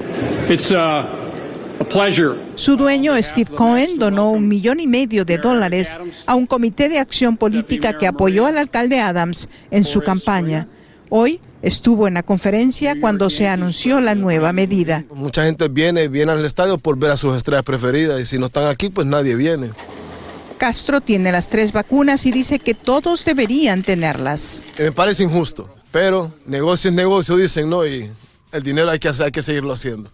Su 2.54 2.76
dueño, 2.76 3.14
Steve 3.20 3.50
Cohen, 3.50 3.98
donó 3.98 4.30
un 4.30 4.46
millón 4.46 4.78
y 4.80 4.86
medio 4.86 5.24
de 5.24 5.38
dólares 5.38 5.96
a 6.26 6.34
un 6.34 6.46
comité 6.46 6.88
de 6.88 6.98
acción 6.98 7.36
política 7.36 7.94
que 7.94 8.06
apoyó 8.06 8.46
al 8.46 8.58
alcalde 8.58 9.00
Adams 9.00 9.48
en 9.70 9.84
su 9.84 10.00
campaña. 10.00 10.68
Hoy 11.08 11.40
estuvo 11.62 12.08
en 12.08 12.14
la 12.14 12.22
conferencia 12.22 13.00
cuando 13.00 13.30
se 13.30 13.48
anunció 13.48 14.00
la 14.00 14.14
nueva 14.14 14.52
medida. 14.52 15.04
Mucha 15.14 15.44
gente 15.44 15.68
viene, 15.68 16.08
viene 16.08 16.32
al 16.32 16.44
estadio 16.44 16.78
por 16.78 16.98
ver 16.98 17.12
a 17.12 17.16
sus 17.16 17.36
estrellas 17.36 17.62
preferidas 17.62 18.20
y 18.20 18.24
si 18.24 18.38
no 18.38 18.46
están 18.46 18.66
aquí, 18.66 18.90
pues 18.90 19.06
nadie 19.06 19.34
viene. 19.34 19.70
Castro 20.58 21.00
tiene 21.00 21.32
las 21.32 21.48
tres 21.48 21.72
vacunas 21.72 22.24
y 22.26 22.30
dice 22.30 22.58
que 22.58 22.74
todos 22.74 23.24
deberían 23.24 23.82
tenerlas. 23.82 24.64
Me 24.78 24.92
parece 24.92 25.24
injusto, 25.24 25.68
pero 25.90 26.32
negocio 26.46 26.90
es 26.90 26.96
negocio, 26.96 27.36
dicen, 27.36 27.68
¿no? 27.68 27.84
Y 27.86 28.10
el 28.52 28.62
dinero 28.62 28.90
hay 28.90 28.98
que, 28.98 29.08
hacer, 29.08 29.26
hay 29.26 29.32
que 29.32 29.42
seguirlo 29.42 29.72
haciendo. 29.72 30.10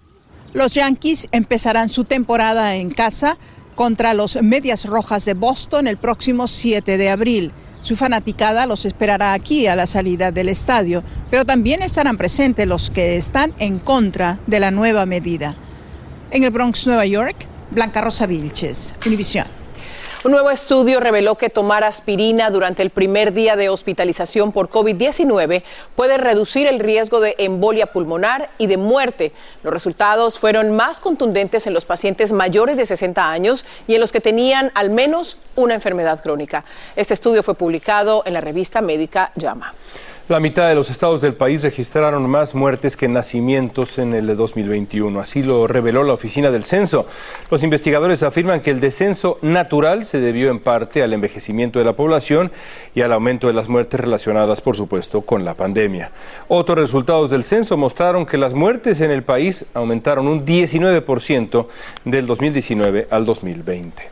Los 0.54 0.72
Yankees 0.72 1.28
empezarán 1.32 1.90
su 1.90 2.04
temporada 2.04 2.76
en 2.76 2.90
casa 2.90 3.36
contra 3.74 4.14
los 4.14 4.42
Medias 4.42 4.86
Rojas 4.86 5.24
de 5.24 5.34
Boston 5.34 5.86
el 5.86 5.98
próximo 5.98 6.48
7 6.48 6.96
de 6.96 7.10
abril. 7.10 7.52
Su 7.80 7.96
fanaticada 7.96 8.66
los 8.66 8.84
esperará 8.84 9.32
aquí 9.32 9.66
a 9.66 9.76
la 9.76 9.86
salida 9.86 10.30
del 10.32 10.48
estadio, 10.48 11.02
pero 11.30 11.44
también 11.44 11.82
estarán 11.82 12.16
presentes 12.16 12.66
los 12.66 12.90
que 12.90 13.16
están 13.16 13.54
en 13.58 13.78
contra 13.78 14.38
de 14.46 14.60
la 14.60 14.70
nueva 14.70 15.06
medida. 15.06 15.54
En 16.30 16.44
el 16.44 16.50
Bronx, 16.50 16.86
Nueva 16.86 17.06
York, 17.06 17.36
Blanca 17.70 18.00
Rosa 18.00 18.26
Vilches, 18.26 18.94
Univisión. 19.06 19.57
Un 20.28 20.32
nuevo 20.32 20.50
estudio 20.50 21.00
reveló 21.00 21.36
que 21.36 21.48
tomar 21.48 21.84
aspirina 21.84 22.50
durante 22.50 22.82
el 22.82 22.90
primer 22.90 23.32
día 23.32 23.56
de 23.56 23.70
hospitalización 23.70 24.52
por 24.52 24.68
COVID-19 24.68 25.62
puede 25.96 26.18
reducir 26.18 26.66
el 26.66 26.80
riesgo 26.80 27.20
de 27.20 27.34
embolia 27.38 27.86
pulmonar 27.86 28.50
y 28.58 28.66
de 28.66 28.76
muerte. 28.76 29.32
Los 29.62 29.72
resultados 29.72 30.38
fueron 30.38 30.76
más 30.76 31.00
contundentes 31.00 31.66
en 31.66 31.72
los 31.72 31.86
pacientes 31.86 32.32
mayores 32.32 32.76
de 32.76 32.84
60 32.84 33.30
años 33.30 33.64
y 33.86 33.94
en 33.94 34.02
los 34.02 34.12
que 34.12 34.20
tenían 34.20 34.70
al 34.74 34.90
menos 34.90 35.38
una 35.56 35.74
enfermedad 35.74 36.22
crónica. 36.22 36.62
Este 36.94 37.14
estudio 37.14 37.42
fue 37.42 37.54
publicado 37.54 38.22
en 38.26 38.34
la 38.34 38.42
revista 38.42 38.82
médica 38.82 39.32
JAMA. 39.34 39.72
La 40.28 40.40
mitad 40.40 40.68
de 40.68 40.74
los 40.74 40.90
estados 40.90 41.22
del 41.22 41.32
país 41.32 41.62
registraron 41.62 42.28
más 42.28 42.54
muertes 42.54 42.98
que 42.98 43.08
nacimientos 43.08 43.96
en 43.96 44.12
el 44.12 44.36
2021. 44.36 45.18
Así 45.20 45.42
lo 45.42 45.66
reveló 45.66 46.04
la 46.04 46.12
Oficina 46.12 46.50
del 46.50 46.64
Censo. 46.64 47.06
Los 47.50 47.62
investigadores 47.62 48.22
afirman 48.22 48.60
que 48.60 48.70
el 48.70 48.78
descenso 48.78 49.38
natural 49.40 50.04
se 50.04 50.20
debió 50.20 50.50
en 50.50 50.58
parte 50.58 51.02
al 51.02 51.14
envejecimiento 51.14 51.78
de 51.78 51.86
la 51.86 51.94
población 51.94 52.52
y 52.94 53.00
al 53.00 53.14
aumento 53.14 53.46
de 53.46 53.54
las 53.54 53.70
muertes 53.70 54.00
relacionadas, 54.00 54.60
por 54.60 54.76
supuesto, 54.76 55.22
con 55.22 55.46
la 55.46 55.54
pandemia. 55.54 56.10
Otros 56.48 56.78
resultados 56.78 57.30
del 57.30 57.42
censo 57.42 57.78
mostraron 57.78 58.26
que 58.26 58.36
las 58.36 58.52
muertes 58.52 59.00
en 59.00 59.10
el 59.10 59.22
país 59.22 59.64
aumentaron 59.72 60.28
un 60.28 60.44
19% 60.44 61.66
del 62.04 62.26
2019 62.26 63.08
al 63.10 63.24
2020. 63.24 64.02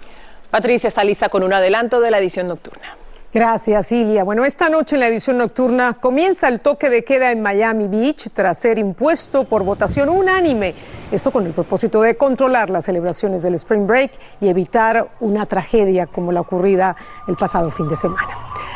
Patricia 0.50 0.88
está 0.88 1.04
lista 1.04 1.28
con 1.28 1.42
un 1.42 1.52
adelanto 1.52 2.00
de 2.00 2.10
la 2.10 2.18
edición 2.18 2.48
nocturna. 2.48 2.96
Gracias, 3.36 3.92
Ilia. 3.92 4.24
Bueno, 4.24 4.46
esta 4.46 4.70
noche 4.70 4.96
en 4.96 5.00
la 5.00 5.08
edición 5.08 5.36
nocturna 5.36 5.92
comienza 6.00 6.48
el 6.48 6.58
toque 6.58 6.88
de 6.88 7.04
queda 7.04 7.32
en 7.32 7.42
Miami 7.42 7.86
Beach 7.86 8.30
tras 8.32 8.58
ser 8.58 8.78
impuesto 8.78 9.44
por 9.44 9.62
votación 9.62 10.08
unánime. 10.08 10.74
Esto 11.12 11.30
con 11.30 11.44
el 11.44 11.52
propósito 11.52 12.00
de 12.00 12.16
controlar 12.16 12.70
las 12.70 12.86
celebraciones 12.86 13.42
del 13.42 13.52
Spring 13.56 13.86
Break 13.86 14.12
y 14.40 14.48
evitar 14.48 15.10
una 15.20 15.44
tragedia 15.44 16.06
como 16.06 16.32
la 16.32 16.40
ocurrida 16.40 16.96
el 17.28 17.36
pasado 17.36 17.70
fin 17.70 17.86
de 17.90 17.96
semana. 17.96 18.26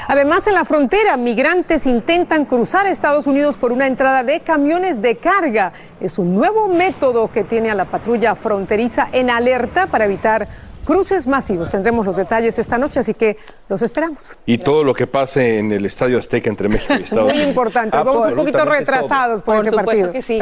Además, 0.08 0.46
en 0.46 0.52
la 0.52 0.66
frontera, 0.66 1.16
migrantes 1.16 1.86
intentan 1.86 2.44
cruzar 2.44 2.86
Estados 2.86 3.26
Unidos 3.26 3.56
por 3.56 3.72
una 3.72 3.86
entrada 3.86 4.24
de 4.24 4.40
camiones 4.40 5.00
de 5.00 5.16
carga. 5.16 5.72
Es 6.02 6.18
un 6.18 6.34
nuevo 6.34 6.68
método 6.68 7.32
que 7.32 7.44
tiene 7.44 7.70
a 7.70 7.74
la 7.74 7.86
patrulla 7.86 8.34
fronteriza 8.34 9.08
en 9.12 9.30
alerta 9.30 9.86
para 9.86 10.04
evitar 10.04 10.48
cruces 10.90 11.28
masivos. 11.28 11.70
Tendremos 11.70 12.04
los 12.04 12.16
detalles 12.16 12.58
esta 12.58 12.76
noche, 12.76 12.98
así 12.98 13.14
que 13.14 13.36
los 13.68 13.80
esperamos. 13.80 14.36
Y 14.44 14.58
todo 14.58 14.82
lo 14.82 14.92
que 14.92 15.06
pase 15.06 15.58
en 15.60 15.70
el 15.70 15.86
Estadio 15.86 16.18
Azteca 16.18 16.50
entre 16.50 16.68
México 16.68 16.94
y 16.98 17.04
Estados 17.04 17.26
Muy 17.26 17.34
Unidos. 17.34 17.48
importante. 17.48 17.96
Vamos 17.96 18.26
un 18.26 18.34
poquito 18.34 18.64
retrasados 18.64 19.40
por, 19.42 19.54
Por 19.54 19.66
ese 19.66 19.70
supuesto 19.70 19.86
partido. 19.86 20.12
que 20.12 20.22
sí. 20.22 20.40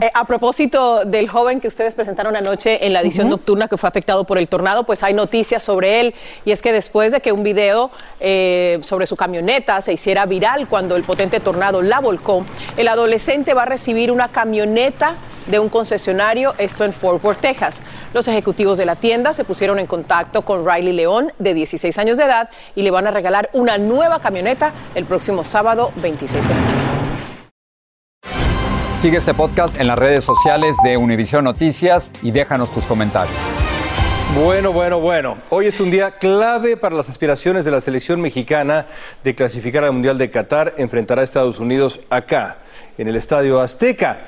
Eh, 0.00 0.10
a 0.14 0.24
propósito 0.24 1.04
del 1.04 1.28
joven 1.28 1.60
que 1.60 1.68
ustedes 1.68 1.94
presentaron 1.94 2.34
anoche 2.34 2.86
en 2.86 2.94
la 2.94 3.02
edición 3.02 3.28
nocturna 3.28 3.68
que 3.68 3.76
fue 3.76 3.90
afectado 3.90 4.24
por 4.24 4.38
el 4.38 4.48
tornado, 4.48 4.84
pues 4.84 5.02
hay 5.02 5.12
noticias 5.12 5.62
sobre 5.62 6.00
él. 6.00 6.14
Y 6.46 6.52
es 6.52 6.62
que 6.62 6.72
después 6.72 7.12
de 7.12 7.20
que 7.20 7.32
un 7.32 7.42
video 7.42 7.90
eh, 8.20 8.78
sobre 8.82 9.06
su 9.06 9.16
camioneta 9.16 9.82
se 9.82 9.92
hiciera 9.92 10.24
viral 10.24 10.66
cuando 10.66 10.96
el 10.96 11.04
potente 11.04 11.40
tornado 11.40 11.82
la 11.82 12.00
volcó, 12.00 12.46
el 12.78 12.88
adolescente 12.88 13.52
va 13.52 13.64
a 13.64 13.66
recibir 13.66 14.10
una 14.10 14.28
camioneta 14.28 15.14
de 15.46 15.58
un 15.58 15.68
concesionario, 15.68 16.54
esto 16.58 16.84
en 16.84 16.92
Fort 16.94 17.22
Worth, 17.22 17.40
Texas. 17.40 17.82
Los 18.14 18.28
ejecutivos 18.28 18.78
de 18.78 18.86
la 18.86 18.96
tienda 18.96 19.34
se 19.34 19.44
pusieron 19.44 19.78
en 19.78 19.86
contacto 19.90 20.42
con 20.42 20.64
Riley 20.64 20.94
León, 20.94 21.32
de 21.38 21.52
16 21.52 21.98
años 21.98 22.16
de 22.16 22.24
edad, 22.24 22.48
y 22.74 22.82
le 22.82 22.90
van 22.90 23.06
a 23.06 23.10
regalar 23.10 23.50
una 23.52 23.76
nueva 23.76 24.20
camioneta 24.20 24.72
el 24.94 25.04
próximo 25.04 25.44
sábado 25.44 25.92
26 25.96 26.48
de 26.48 26.54
marzo. 26.54 26.82
Sigue 29.02 29.18
este 29.18 29.34
podcast 29.34 29.80
en 29.80 29.86
las 29.88 29.98
redes 29.98 30.24
sociales 30.24 30.76
de 30.84 30.96
Univision 30.96 31.44
Noticias 31.44 32.12
y 32.22 32.30
déjanos 32.30 32.72
tus 32.72 32.84
comentarios. 32.84 33.34
Bueno, 34.34 34.72
bueno, 34.72 35.00
bueno. 35.00 35.38
Hoy 35.48 35.66
es 35.66 35.80
un 35.80 35.90
día 35.90 36.12
clave 36.12 36.76
para 36.76 36.94
las 36.94 37.08
aspiraciones 37.08 37.64
de 37.64 37.72
la 37.72 37.80
selección 37.80 38.20
mexicana 38.20 38.86
de 39.24 39.34
clasificar 39.34 39.82
al 39.82 39.92
Mundial 39.92 40.18
de 40.18 40.30
Qatar. 40.30 40.74
Enfrentará 40.76 41.22
a 41.22 41.24
Estados 41.24 41.58
Unidos 41.58 41.98
acá, 42.10 42.58
en 42.96 43.08
el 43.08 43.16
Estadio 43.16 43.60
Azteca. 43.60 44.20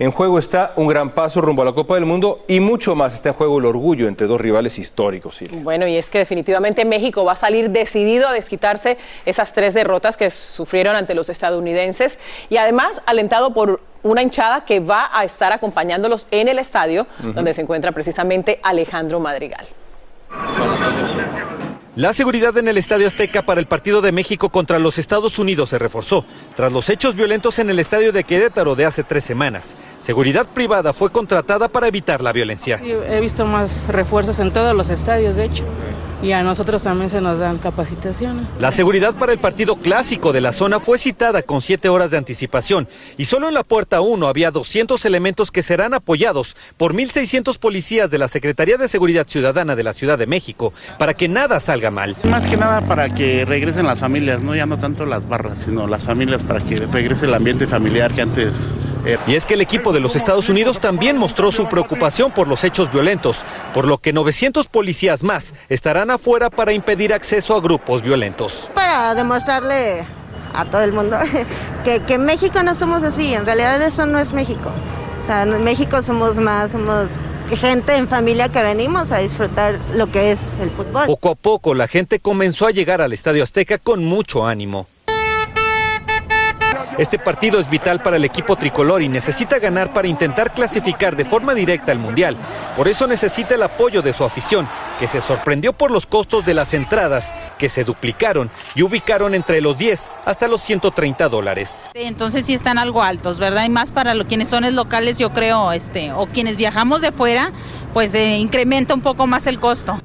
En 0.00 0.12
juego 0.12 0.38
está 0.38 0.72
un 0.76 0.86
gran 0.88 1.10
paso 1.10 1.42
rumbo 1.42 1.60
a 1.60 1.66
la 1.66 1.72
Copa 1.74 1.94
del 1.94 2.06
Mundo 2.06 2.42
y 2.48 2.58
mucho 2.58 2.94
más. 2.94 3.12
Está 3.12 3.28
en 3.28 3.34
juego 3.34 3.58
el 3.58 3.66
orgullo 3.66 4.08
entre 4.08 4.26
dos 4.26 4.40
rivales 4.40 4.78
históricos. 4.78 5.36
Silvia. 5.36 5.60
Bueno, 5.62 5.86
y 5.86 5.94
es 5.94 6.08
que 6.08 6.16
definitivamente 6.16 6.86
México 6.86 7.22
va 7.22 7.32
a 7.32 7.36
salir 7.36 7.68
decidido 7.68 8.26
a 8.26 8.32
desquitarse 8.32 8.96
esas 9.26 9.52
tres 9.52 9.74
derrotas 9.74 10.16
que 10.16 10.30
sufrieron 10.30 10.96
ante 10.96 11.14
los 11.14 11.28
estadounidenses 11.28 12.18
y 12.48 12.56
además 12.56 13.02
alentado 13.04 13.52
por 13.52 13.82
una 14.02 14.22
hinchada 14.22 14.64
que 14.64 14.80
va 14.80 15.10
a 15.12 15.22
estar 15.26 15.52
acompañándolos 15.52 16.28
en 16.30 16.48
el 16.48 16.58
estadio 16.58 17.06
donde 17.18 17.52
se 17.52 17.60
encuentra 17.60 17.92
precisamente 17.92 18.58
Alejandro 18.62 19.20
Madrigal. 19.20 19.66
La 22.00 22.14
seguridad 22.14 22.56
en 22.56 22.66
el 22.66 22.78
Estadio 22.78 23.06
Azteca 23.06 23.42
para 23.42 23.60
el 23.60 23.66
partido 23.66 24.00
de 24.00 24.10
México 24.10 24.48
contra 24.48 24.78
los 24.78 24.96
Estados 24.96 25.38
Unidos 25.38 25.68
se 25.68 25.78
reforzó 25.78 26.24
tras 26.56 26.72
los 26.72 26.88
hechos 26.88 27.14
violentos 27.14 27.58
en 27.58 27.68
el 27.68 27.78
estadio 27.78 28.10
de 28.10 28.24
Querétaro 28.24 28.74
de 28.74 28.86
hace 28.86 29.04
tres 29.04 29.22
semanas. 29.22 29.74
Seguridad 30.02 30.46
privada 30.46 30.94
fue 30.94 31.12
contratada 31.12 31.68
para 31.68 31.88
evitar 31.88 32.22
la 32.22 32.32
violencia. 32.32 32.80
He 32.82 33.20
visto 33.20 33.44
más 33.44 33.86
refuerzos 33.86 34.38
en 34.40 34.50
todos 34.50 34.74
los 34.74 34.88
estadios, 34.88 35.36
de 35.36 35.44
hecho. 35.44 35.62
Y 36.22 36.32
a 36.32 36.42
nosotros 36.42 36.82
también 36.82 37.10
se 37.10 37.20
nos 37.20 37.38
dan 37.38 37.58
capacitaciones. 37.58 38.44
La 38.58 38.72
seguridad 38.72 39.14
para 39.14 39.32
el 39.32 39.38
partido 39.38 39.76
clásico 39.76 40.32
de 40.32 40.40
la 40.40 40.52
zona 40.52 40.80
fue 40.80 40.98
citada 40.98 41.42
con 41.42 41.62
siete 41.62 41.88
horas 41.88 42.10
de 42.10 42.18
anticipación 42.18 42.88
y 43.16 43.24
solo 43.24 43.48
en 43.48 43.54
la 43.54 43.64
puerta 43.64 44.00
1 44.00 44.26
había 44.26 44.50
200 44.50 45.04
elementos 45.04 45.50
que 45.50 45.62
serán 45.62 45.94
apoyados 45.94 46.56
por 46.76 46.94
1.600 46.94 47.58
policías 47.58 48.10
de 48.10 48.18
la 48.18 48.28
Secretaría 48.28 48.76
de 48.76 48.88
Seguridad 48.88 49.26
Ciudadana 49.26 49.76
de 49.76 49.82
la 49.82 49.92
Ciudad 49.92 50.18
de 50.18 50.26
México 50.26 50.72
para 50.98 51.14
que 51.14 51.28
nada 51.28 51.60
salga 51.60 51.90
mal. 51.90 52.16
Más 52.24 52.46
que 52.46 52.56
nada 52.56 52.82
para 52.82 53.14
que 53.14 53.44
regresen 53.44 53.86
las 53.86 53.98
familias, 53.98 54.40
no 54.40 54.54
ya 54.54 54.66
no 54.66 54.78
tanto 54.78 55.06
las 55.06 55.28
barras, 55.28 55.60
sino 55.64 55.86
las 55.86 56.04
familias 56.04 56.42
para 56.42 56.60
que 56.60 56.76
regrese 56.86 57.26
el 57.26 57.34
ambiente 57.34 57.66
familiar 57.66 58.12
que 58.12 58.22
antes. 58.22 58.74
Y 59.26 59.34
es 59.34 59.46
que 59.46 59.54
el 59.54 59.60
equipo 59.60 59.92
de 59.92 60.00
los 60.00 60.16
Estados 60.16 60.48
Unidos 60.48 60.80
también 60.80 61.16
mostró 61.16 61.52
su 61.52 61.68
preocupación 61.68 62.32
por 62.32 62.48
los 62.48 62.64
hechos 62.64 62.92
violentos, 62.92 63.38
por 63.72 63.86
lo 63.86 63.98
que 63.98 64.12
900 64.12 64.66
policías 64.66 65.22
más 65.22 65.54
estarán 65.68 66.10
afuera 66.10 66.50
para 66.50 66.72
impedir 66.72 67.14
acceso 67.14 67.56
a 67.56 67.60
grupos 67.60 68.02
violentos. 68.02 68.68
Para 68.74 69.14
demostrarle 69.14 70.04
a 70.54 70.64
todo 70.64 70.82
el 70.82 70.92
mundo 70.92 71.18
que, 71.84 72.00
que 72.00 72.18
México 72.18 72.62
no 72.62 72.74
somos 72.74 73.02
así, 73.02 73.34
en 73.34 73.46
realidad 73.46 73.80
eso 73.82 74.06
no 74.06 74.18
es 74.18 74.32
México. 74.32 74.70
O 75.22 75.26
sea, 75.26 75.42
en 75.42 75.64
México 75.64 76.02
somos 76.02 76.36
más, 76.36 76.72
somos 76.72 77.08
gente 77.56 77.96
en 77.96 78.08
familia 78.08 78.48
que 78.48 78.62
venimos 78.62 79.10
a 79.10 79.18
disfrutar 79.18 79.78
lo 79.94 80.10
que 80.10 80.32
es 80.32 80.38
el 80.60 80.70
fútbol. 80.70 81.06
Poco 81.06 81.30
a 81.30 81.34
poco 81.34 81.74
la 81.74 81.88
gente 81.88 82.20
comenzó 82.20 82.66
a 82.66 82.70
llegar 82.70 83.00
al 83.00 83.12
Estadio 83.12 83.42
Azteca 83.42 83.78
con 83.78 84.04
mucho 84.04 84.46
ánimo. 84.46 84.86
Este 87.00 87.18
partido 87.18 87.58
es 87.58 87.70
vital 87.70 88.02
para 88.02 88.16
el 88.16 88.26
equipo 88.26 88.56
tricolor 88.56 89.00
y 89.00 89.08
necesita 89.08 89.58
ganar 89.58 89.94
para 89.94 90.06
intentar 90.06 90.52
clasificar 90.52 91.16
de 91.16 91.24
forma 91.24 91.54
directa 91.54 91.92
al 91.92 91.98
Mundial. 91.98 92.36
Por 92.76 92.88
eso 92.88 93.06
necesita 93.06 93.54
el 93.54 93.62
apoyo 93.62 94.02
de 94.02 94.12
su 94.12 94.22
afición, 94.22 94.68
que 94.98 95.08
se 95.08 95.22
sorprendió 95.22 95.72
por 95.72 95.90
los 95.90 96.04
costos 96.04 96.44
de 96.44 96.52
las 96.52 96.74
entradas, 96.74 97.32
que 97.56 97.70
se 97.70 97.84
duplicaron 97.84 98.50
y 98.74 98.82
ubicaron 98.82 99.34
entre 99.34 99.62
los 99.62 99.78
10 99.78 100.12
hasta 100.26 100.46
los 100.46 100.60
130 100.60 101.30
dólares. 101.30 101.72
Entonces 101.94 102.44
sí 102.44 102.52
están 102.52 102.76
algo 102.76 103.02
altos, 103.02 103.38
¿verdad? 103.38 103.64
Y 103.64 103.70
más 103.70 103.90
para 103.90 104.12
lo, 104.12 104.26
quienes 104.26 104.48
son 104.48 104.64
los 104.64 104.74
locales, 104.74 105.18
yo 105.18 105.30
creo, 105.30 105.72
este, 105.72 106.12
o 106.12 106.26
quienes 106.26 106.58
viajamos 106.58 107.00
de 107.00 107.12
fuera, 107.12 107.50
pues 107.94 108.14
eh, 108.14 108.36
incrementa 108.36 108.92
un 108.92 109.00
poco 109.00 109.26
más 109.26 109.46
el 109.46 109.58
costo. 109.58 109.98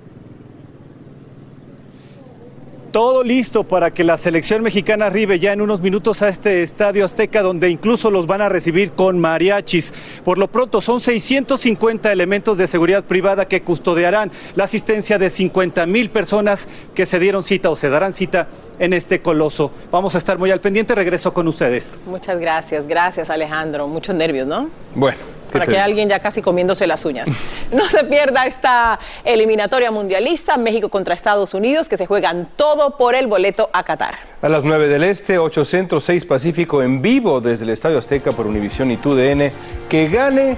Todo 2.95 3.25
listo 3.25 3.65
para 3.65 3.91
que 3.91 4.05
la 4.05 4.17
selección 4.17 4.63
mexicana 4.63 5.07
arribe 5.07 5.37
ya 5.37 5.51
en 5.51 5.59
unos 5.59 5.81
minutos 5.81 6.21
a 6.21 6.29
este 6.29 6.63
estadio 6.63 7.03
Azteca, 7.03 7.41
donde 7.41 7.69
incluso 7.69 8.09
los 8.09 8.25
van 8.25 8.39
a 8.39 8.47
recibir 8.47 8.93
con 8.93 9.19
mariachis. 9.19 9.93
Por 10.23 10.37
lo 10.37 10.47
pronto 10.47 10.79
son 10.79 11.01
650 11.01 12.09
elementos 12.09 12.57
de 12.57 12.69
seguridad 12.69 13.03
privada 13.03 13.49
que 13.49 13.63
custodiarán 13.63 14.31
la 14.55 14.63
asistencia 14.63 15.17
de 15.17 15.29
50 15.29 15.85
mil 15.87 16.09
personas 16.09 16.69
que 16.93 17.05
se 17.05 17.19
dieron 17.19 17.43
cita 17.43 17.69
o 17.69 17.75
se 17.75 17.89
darán 17.89 18.13
cita 18.13 18.47
en 18.79 18.93
este 18.93 19.21
coloso. 19.21 19.71
Vamos 19.91 20.15
a 20.15 20.17
estar 20.17 20.37
muy 20.37 20.51
al 20.51 20.61
pendiente. 20.61 20.95
Regreso 20.95 21.33
con 21.33 21.49
ustedes. 21.49 21.97
Muchas 22.05 22.39
gracias, 22.39 22.87
gracias 22.87 23.29
Alejandro. 23.29 23.89
Muchos 23.89 24.15
nervios, 24.15 24.47
¿no? 24.47 24.69
Bueno. 24.93 25.34
Por 25.59 25.69
aquí 25.69 25.75
hay 25.75 25.81
alguien 25.81 26.09
ya 26.09 26.19
casi 26.19 26.41
comiéndose 26.41 26.87
las 26.87 27.03
uñas. 27.05 27.27
No 27.71 27.89
se 27.89 28.03
pierda 28.03 28.45
esta 28.45 28.99
eliminatoria 29.23 29.91
mundialista, 29.91 30.55
México 30.57 30.89
contra 30.89 31.15
Estados 31.15 31.53
Unidos, 31.53 31.89
que 31.89 31.97
se 31.97 32.05
juegan 32.05 32.47
todo 32.55 32.95
por 32.97 33.15
el 33.15 33.27
boleto 33.27 33.69
a 33.73 33.83
Qatar. 33.83 34.15
A 34.41 34.49
las 34.49 34.63
9 34.63 34.87
del 34.87 35.03
Este, 35.03 35.37
8 35.39 35.65
Centro, 35.65 35.99
6 35.99 36.25
Pacífico, 36.25 36.81
en 36.83 37.01
vivo 37.01 37.41
desde 37.41 37.63
el 37.63 37.71
Estadio 37.71 37.97
Azteca 37.97 38.31
por 38.31 38.45
Univisión 38.47 38.91
y 38.91 38.97
TUDN. 38.97 39.51
Que 39.89 40.07
gane 40.07 40.57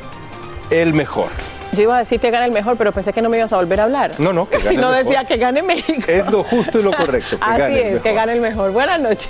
el 0.69 0.93
mejor. 0.93 1.29
Yo 1.73 1.83
iba 1.83 1.95
a 1.95 1.99
decir 1.99 2.19
que 2.19 2.29
gane 2.31 2.45
el 2.45 2.51
mejor, 2.51 2.77
pero 2.77 2.91
pensé 2.91 3.13
que 3.13 3.21
no 3.21 3.29
me 3.29 3.37
ibas 3.37 3.51
a 3.53 3.57
volver 3.57 3.79
a 3.79 3.83
hablar. 3.85 4.11
No, 4.19 4.33
no, 4.33 4.49
que 4.49 4.57
Si 4.59 4.75
gane 4.75 4.77
no 4.81 4.87
el 4.89 4.91
mejor. 4.97 5.05
decía 5.05 5.25
que 5.27 5.37
gane 5.37 5.61
México. 5.63 6.03
Es 6.07 6.29
lo 6.29 6.43
justo 6.43 6.79
y 6.79 6.83
lo 6.83 6.93
correcto. 6.93 7.37
Que 7.39 7.43
Así 7.45 7.59
gane 7.59 7.73
el 7.73 7.79
es, 7.79 7.85
mejor. 7.93 8.03
que 8.03 8.13
gane 8.13 8.33
el 8.33 8.41
mejor. 8.41 8.71
Buenas 8.71 8.99
noches. 8.99 9.29